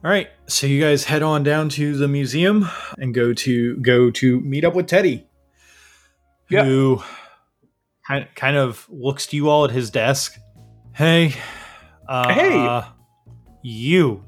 [0.03, 4.09] All right, so you guys head on down to the museum and go to go
[4.11, 5.27] to meet up with Teddy,
[6.49, 6.63] Yeah.
[6.63, 7.03] who
[8.07, 10.39] kind kind of looks to you all at his desk.
[10.95, 11.35] Hey,
[12.09, 12.81] uh, Hey.
[13.61, 14.23] you,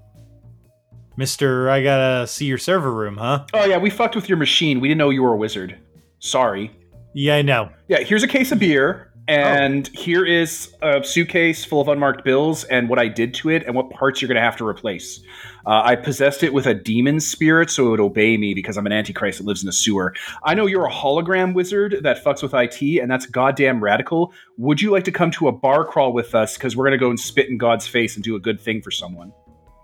[1.17, 1.69] Mister.
[1.71, 3.45] I gotta see your server room, huh?
[3.53, 4.79] Oh yeah, we fucked with your machine.
[4.79, 5.75] We didn't know you were a wizard.
[6.19, 6.71] Sorry.
[7.15, 7.69] Yeah, I know.
[7.87, 12.63] Yeah, here's a case of beer, and here is a suitcase full of unmarked bills,
[12.65, 15.21] and what I did to it, and what parts you're going to have to replace.
[15.65, 18.85] Uh, I possessed it with a demon spirit, so it would obey me because I'm
[18.85, 20.13] an antichrist that lives in a sewer.
[20.43, 24.33] I know you're a hologram wizard that fucks with IT, and that's goddamn radical.
[24.57, 26.55] Would you like to come to a bar crawl with us?
[26.55, 28.81] Because we're going to go and spit in God's face and do a good thing
[28.81, 29.31] for someone.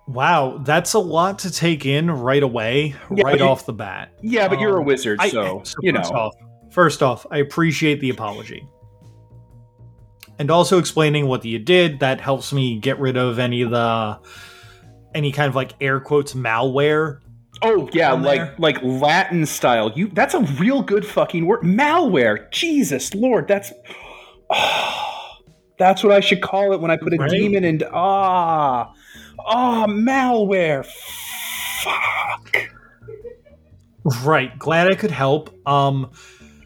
[0.08, 4.12] Wow, that's a lot to take in right away, Yeah, right off the bat.
[4.22, 6.00] Yeah, but you're a Um, wizard, I- so, so you know.
[6.02, 6.34] off,
[6.72, 8.68] first off, I appreciate the apology,
[10.40, 12.00] and also explaining what you did.
[12.00, 14.20] That helps me get rid of any of the
[15.14, 17.20] any kind of like air quotes malware.
[17.62, 18.56] Oh yeah, like there.
[18.58, 19.92] like Latin style.
[19.96, 21.62] You that's a real good fucking word.
[21.62, 22.50] Malware.
[22.52, 23.72] Jesus Lord, that's
[25.78, 27.30] that's what I should call it when I put a Right?
[27.30, 27.84] demon in.
[27.92, 28.94] Ah,
[29.46, 30.86] ah, malware.
[31.84, 32.70] Fuck.
[34.24, 34.58] Right.
[34.58, 35.50] Glad I could help.
[35.68, 36.12] Um.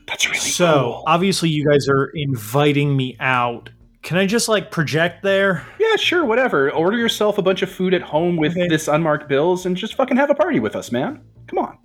[0.07, 1.03] That's really So cool.
[1.07, 3.69] obviously you guys are inviting me out.
[4.01, 5.65] Can I just like project there?
[5.79, 6.69] yeah, sure, whatever.
[6.71, 8.67] Order yourself a bunch of food at home with Okay.
[8.67, 11.21] this unmarked bills and just fucking have a party with us, man.
[11.47, 11.77] Come on.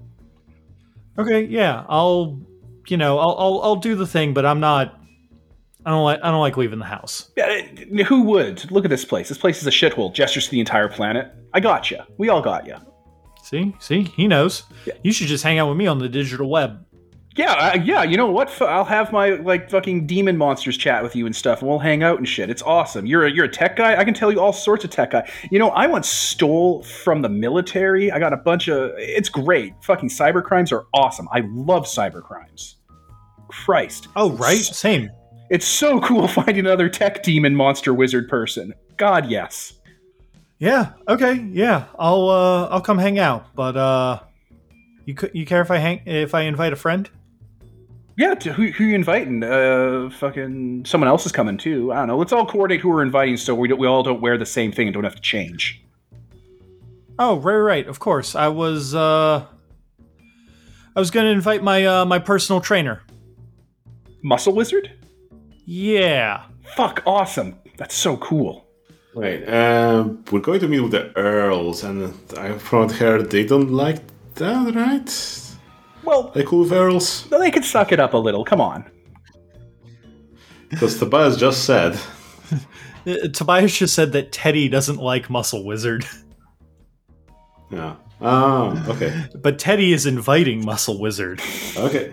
[1.18, 1.44] Okay.
[1.44, 1.84] Yeah.
[1.88, 2.40] I'll.
[2.88, 3.18] You know.
[3.18, 3.36] I'll.
[3.38, 4.98] I'll, I'll do the thing, but I'm not.
[5.86, 6.20] I don't like.
[6.22, 7.30] I don't like leaving the house.
[7.36, 7.62] Yeah,
[8.04, 8.68] who would?
[8.70, 9.28] Look at this place.
[9.28, 10.12] This place is a shithole.
[10.12, 11.32] Gestures to the entire planet.
[11.54, 11.98] I got you.
[12.18, 12.76] We all got you.
[13.44, 14.64] See, see, he knows.
[14.86, 14.94] Yeah.
[15.02, 16.84] You should just hang out with me on the digital web.
[17.38, 18.02] Yeah, uh, yeah.
[18.02, 18.60] You know what?
[18.60, 22.02] I'll have my like fucking demon monsters chat with you and stuff, and we'll hang
[22.02, 22.50] out and shit.
[22.50, 23.06] It's awesome.
[23.06, 23.96] You're a, you're a tech guy.
[23.96, 25.30] I can tell you all sorts of tech guy.
[25.52, 28.10] You know, I once stole from the military.
[28.10, 28.90] I got a bunch of.
[28.96, 29.72] It's great.
[29.84, 31.28] Fucking cyber crimes are awesome.
[31.32, 32.74] I love cyber crimes.
[33.46, 35.08] Christ, Oh, right, same.
[35.48, 38.74] it's so cool finding another tech demon monster wizard person.
[38.96, 39.74] God, yes.
[40.58, 40.90] Yeah.
[41.06, 41.34] Okay.
[41.52, 41.84] Yeah.
[42.00, 42.28] I'll.
[42.28, 43.54] uh I'll come hang out.
[43.54, 44.20] But uh,
[45.06, 45.30] you could.
[45.34, 47.08] You care if I hang if I invite a friend?
[48.18, 49.44] Yeah, to who, who you inviting?
[49.44, 51.92] Uh, fucking someone else is coming too.
[51.92, 52.18] I don't know.
[52.18, 54.72] Let's all coordinate who we're inviting so we don't, we all don't wear the same
[54.72, 55.80] thing and don't have to change.
[57.16, 57.86] Oh, right, right.
[57.86, 58.34] Of course.
[58.34, 58.92] I was.
[58.92, 59.46] uh
[60.96, 63.02] I was gonna invite my uh my personal trainer.
[64.20, 64.90] Muscle wizard?
[65.64, 66.42] Yeah.
[66.74, 67.56] Fuck, awesome.
[67.76, 68.66] That's so cool.
[69.14, 74.00] Wait, um, we're going to meet with the Earls, and I've heard they don't like
[74.34, 75.47] that, right?
[76.04, 76.72] Well, They cool with
[77.38, 78.44] they could suck it up a little.
[78.44, 78.90] Come on.
[80.70, 81.98] Because Tobias just said.
[83.06, 86.04] Uh, Tobias just said that Teddy doesn't like Muscle Wizard,
[87.70, 87.94] Yeah.
[88.20, 89.26] Oh, okay.
[89.42, 91.40] but Teddy is inviting Muscle Wizard.
[91.76, 92.12] Okay.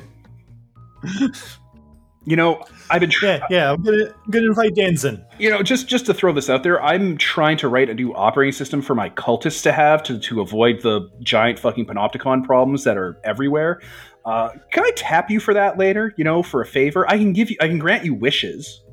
[2.28, 3.40] You know, I've been trying.
[3.42, 5.24] Yeah, yeah, I'm gonna I'm gonna invite Danzin.
[5.38, 8.16] You know, just just to throw this out there, I'm trying to write a new
[8.16, 12.84] operating system for my cultists to have to to avoid the giant fucking panopticon problems
[12.84, 13.80] that are everywhere.
[14.26, 16.14] Uh, can I tap you for that later?
[16.18, 18.84] You know, for a favor, I can give you, I can grant you wishes,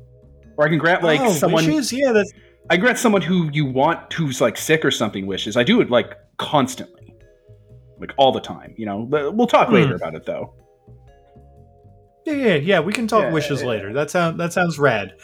[0.57, 1.91] or I can grant like oh, someone, wishes?
[1.91, 2.31] Yeah, that's
[2.69, 5.57] I grant someone who you want who's like sick or something wishes.
[5.57, 7.15] I do it like constantly,
[7.99, 8.75] like all the time.
[8.77, 9.73] You know, we'll talk Hmm.
[9.73, 10.53] later about it though.
[12.25, 12.79] Yeah, yeah, yeah.
[12.79, 13.93] We can talk Yeah, wishes yeah, later.
[13.93, 15.15] That sounds that sounds rad.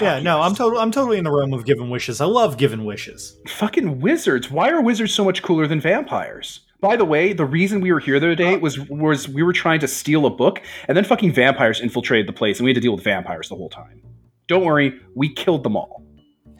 [0.00, 0.40] Yeah, no.
[0.40, 2.20] I'm totally I'm totally in the realm of giving wishes.
[2.20, 3.38] I love giving wishes.
[3.46, 4.50] Fucking wizards!
[4.50, 6.60] Why are wizards so much cooler than vampires?
[6.80, 9.52] By the way, the reason we were here the other day was was we were
[9.52, 12.74] trying to steal a book, and then fucking vampires infiltrated the place, and we had
[12.74, 14.02] to deal with vampires the whole time.
[14.48, 16.02] Don't worry, we killed them all.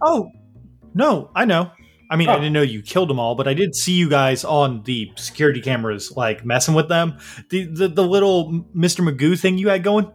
[0.00, 0.30] Oh,
[0.94, 1.72] no, I know.
[2.12, 2.36] I mean, I Oh.
[2.36, 5.60] didn't know you killed them all, but I did see you guys on the security
[5.62, 7.16] cameras, like messing with them.
[7.48, 9.00] The the, the little Mr.
[9.00, 10.10] Magoo thing you had going,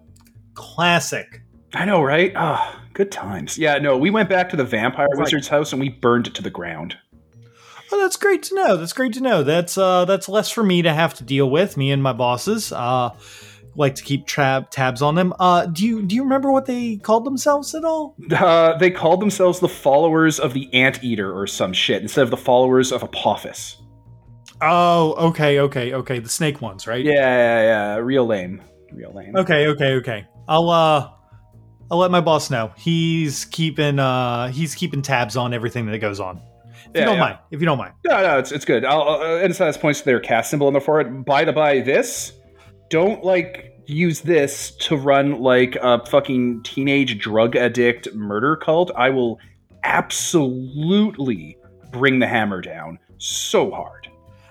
[0.54, 1.42] classic.
[1.74, 2.32] I know, right?
[2.36, 3.58] Ah, good times.
[3.58, 5.20] Yeah, no, we went back to the vampire Right.
[5.24, 6.96] wizard's house and we burned it to the ground.
[7.92, 8.76] Oh, that's great to know.
[8.78, 9.44] That's great to know.
[9.44, 11.78] That's uh, that's less for me to have to deal with.
[11.78, 13.10] Me and my bosses uh,
[13.78, 15.34] like to keep tab- tabs on them.
[15.40, 18.16] Uh, do you do you remember what they called themselves at all?
[18.32, 22.38] Uh, they called themselves the followers of the anteater or some shit instead of the
[22.38, 23.78] followers of Apophis.
[24.62, 26.20] Oh, okay, okay, okay.
[26.20, 27.04] The snake ones, right?
[27.06, 27.96] Yeah, yeah, yeah.
[27.98, 28.62] Real lame.
[28.92, 29.36] Real lame.
[29.36, 30.28] Okay, okay, okay.
[30.48, 31.12] I'll uh
[31.92, 32.72] I'll let my boss know.
[32.76, 36.38] He's keeping uh he's keeping tabs on everything that goes on.
[36.38, 37.20] If Yeah, you don't yeah.
[37.20, 37.38] mind.
[37.52, 37.94] If you don't mind.
[38.06, 38.84] No, no, it's, it's good.
[38.86, 41.26] I'll, uh, and so points to their caste symbol on the forehead.
[41.26, 42.32] By the by, this
[42.90, 48.92] don't like use this to run like a fucking teenage drug addict murder cult.
[48.96, 49.40] I will
[49.84, 51.58] absolutely
[51.92, 54.08] bring the hammer down so hard.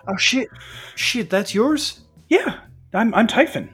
[0.09, 0.49] Oh shit.
[0.95, 2.01] Shit, that's yours?
[2.29, 2.61] Yeah,
[2.95, 3.71] I'm I'm Typhon.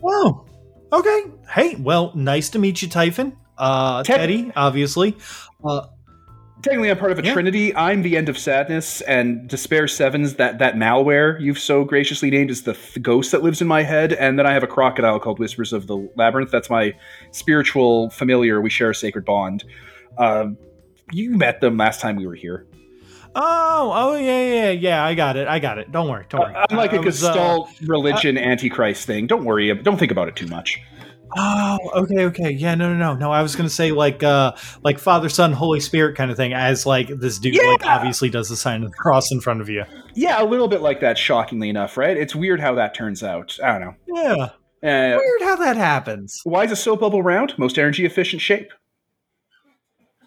[0.00, 0.44] Wow.
[0.92, 1.22] Okay.
[1.50, 3.36] Hey, well, nice to meet you, Typhon.
[3.58, 5.16] Uh Ted- Teddy, obviously.
[5.64, 5.86] Uh
[6.62, 7.32] Technically, I'm part of a Yeah.
[7.34, 7.76] trinity.
[7.76, 10.34] I'm the end of sadness, and despair sevens.
[10.34, 13.82] That that malware you've so graciously named is the th- ghost that lives in my
[13.82, 16.50] head, and then I have a crocodile called Whispers of the Labyrinth.
[16.50, 16.94] That's my
[17.30, 18.60] spiritual familiar.
[18.60, 19.64] We share a sacred bond.
[20.18, 20.56] Um,
[21.12, 22.66] you met them last time we were here.
[23.38, 25.04] Oh, oh yeah, yeah, yeah.
[25.04, 25.46] I got it.
[25.46, 25.92] I got it.
[25.92, 26.24] Don't worry.
[26.30, 26.54] Don't worry.
[26.54, 29.26] Uh, I'm like a a uh, Gestalt religion uh, antichrist thing.
[29.26, 29.72] Don't worry.
[29.74, 30.80] Don't think about it too much.
[31.36, 32.50] Oh, okay, okay.
[32.50, 33.14] Yeah, no, no, no.
[33.16, 34.52] No, I was gonna say like uh
[34.84, 38.48] like Father, Son, Holy Spirit kind of thing, as like this dude like obviously does
[38.48, 39.84] the sign of the cross in front of you.
[40.14, 41.18] Yeah, a little bit like that.
[41.18, 42.16] Shockingly enough, right?
[42.16, 43.58] It's weird how that turns out.
[43.62, 43.94] I don't know.
[44.22, 44.50] Yeah.
[44.82, 46.40] Uh, Weird how that happens.
[46.44, 47.54] why is a soap bubble round?
[47.58, 48.70] Most energy efficient shape.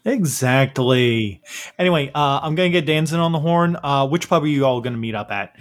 [0.06, 1.42] Exactly.
[1.78, 3.78] Anyway, uh, I'm gonna get Danzin on the horn.
[3.82, 5.56] Uh, which pub are you all gonna meet up at?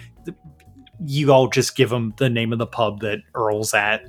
[1.05, 4.03] You all just give him the name of the pub that Earl's at.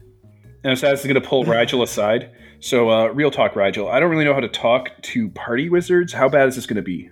[0.64, 2.32] And Saz is going to pull Rigel aside.
[2.60, 3.88] So, uh, real talk, Rigel.
[3.88, 6.12] I don't really know how to talk to party wizards.
[6.12, 7.10] How bad is this going to be?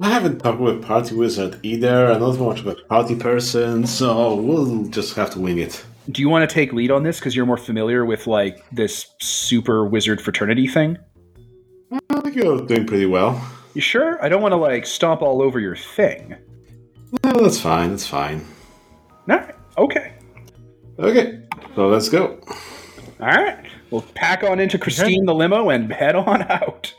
[0.00, 2.10] I haven't talked with Party Wizard either.
[2.10, 5.84] I'm not much of a party person, so we'll just have to wing it.
[6.10, 9.06] Do you want to take lead on this because you're more familiar with like this
[9.20, 10.98] super wizard fraternity thing?
[11.92, 13.40] I think you're doing pretty well.
[13.74, 14.22] You sure?
[14.22, 16.34] I don't want to like stomp all over your thing.
[17.22, 18.44] No, that's fine, that's fine.
[19.30, 19.54] All right.
[19.78, 20.12] Okay.
[20.98, 21.42] Okay,
[21.74, 22.38] so let's go.
[23.20, 23.64] All right.
[23.90, 26.94] We'll pack on into Christine the limo and head on out.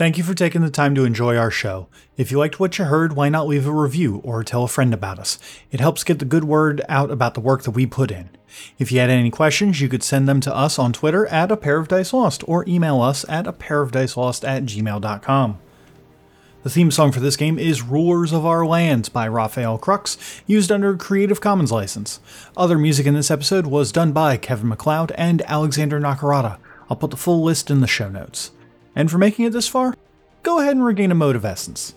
[0.00, 1.86] Thank you for taking the time to enjoy our show.
[2.16, 4.94] If you liked what you heard, why not leave a review or tell a friend
[4.94, 5.38] about us?
[5.70, 8.30] It helps get the good word out about the work that we put in.
[8.78, 11.56] If you had any questions, you could send them to us on Twitter at a
[11.58, 15.58] pair of dice lost or email us at a pair of dice lost at gmail.com.
[16.62, 20.72] The theme song for this game is Rulers of Our Lands by Rafael Krux, used
[20.72, 22.20] under a Creative Commons license.
[22.56, 26.56] Other music in this episode was done by Kevin MacLeod and Alexander Nakarada.
[26.88, 28.52] I'll put the full list in the show notes.
[28.94, 29.94] And for making it this far,
[30.42, 31.94] go ahead and regain a mote of essence.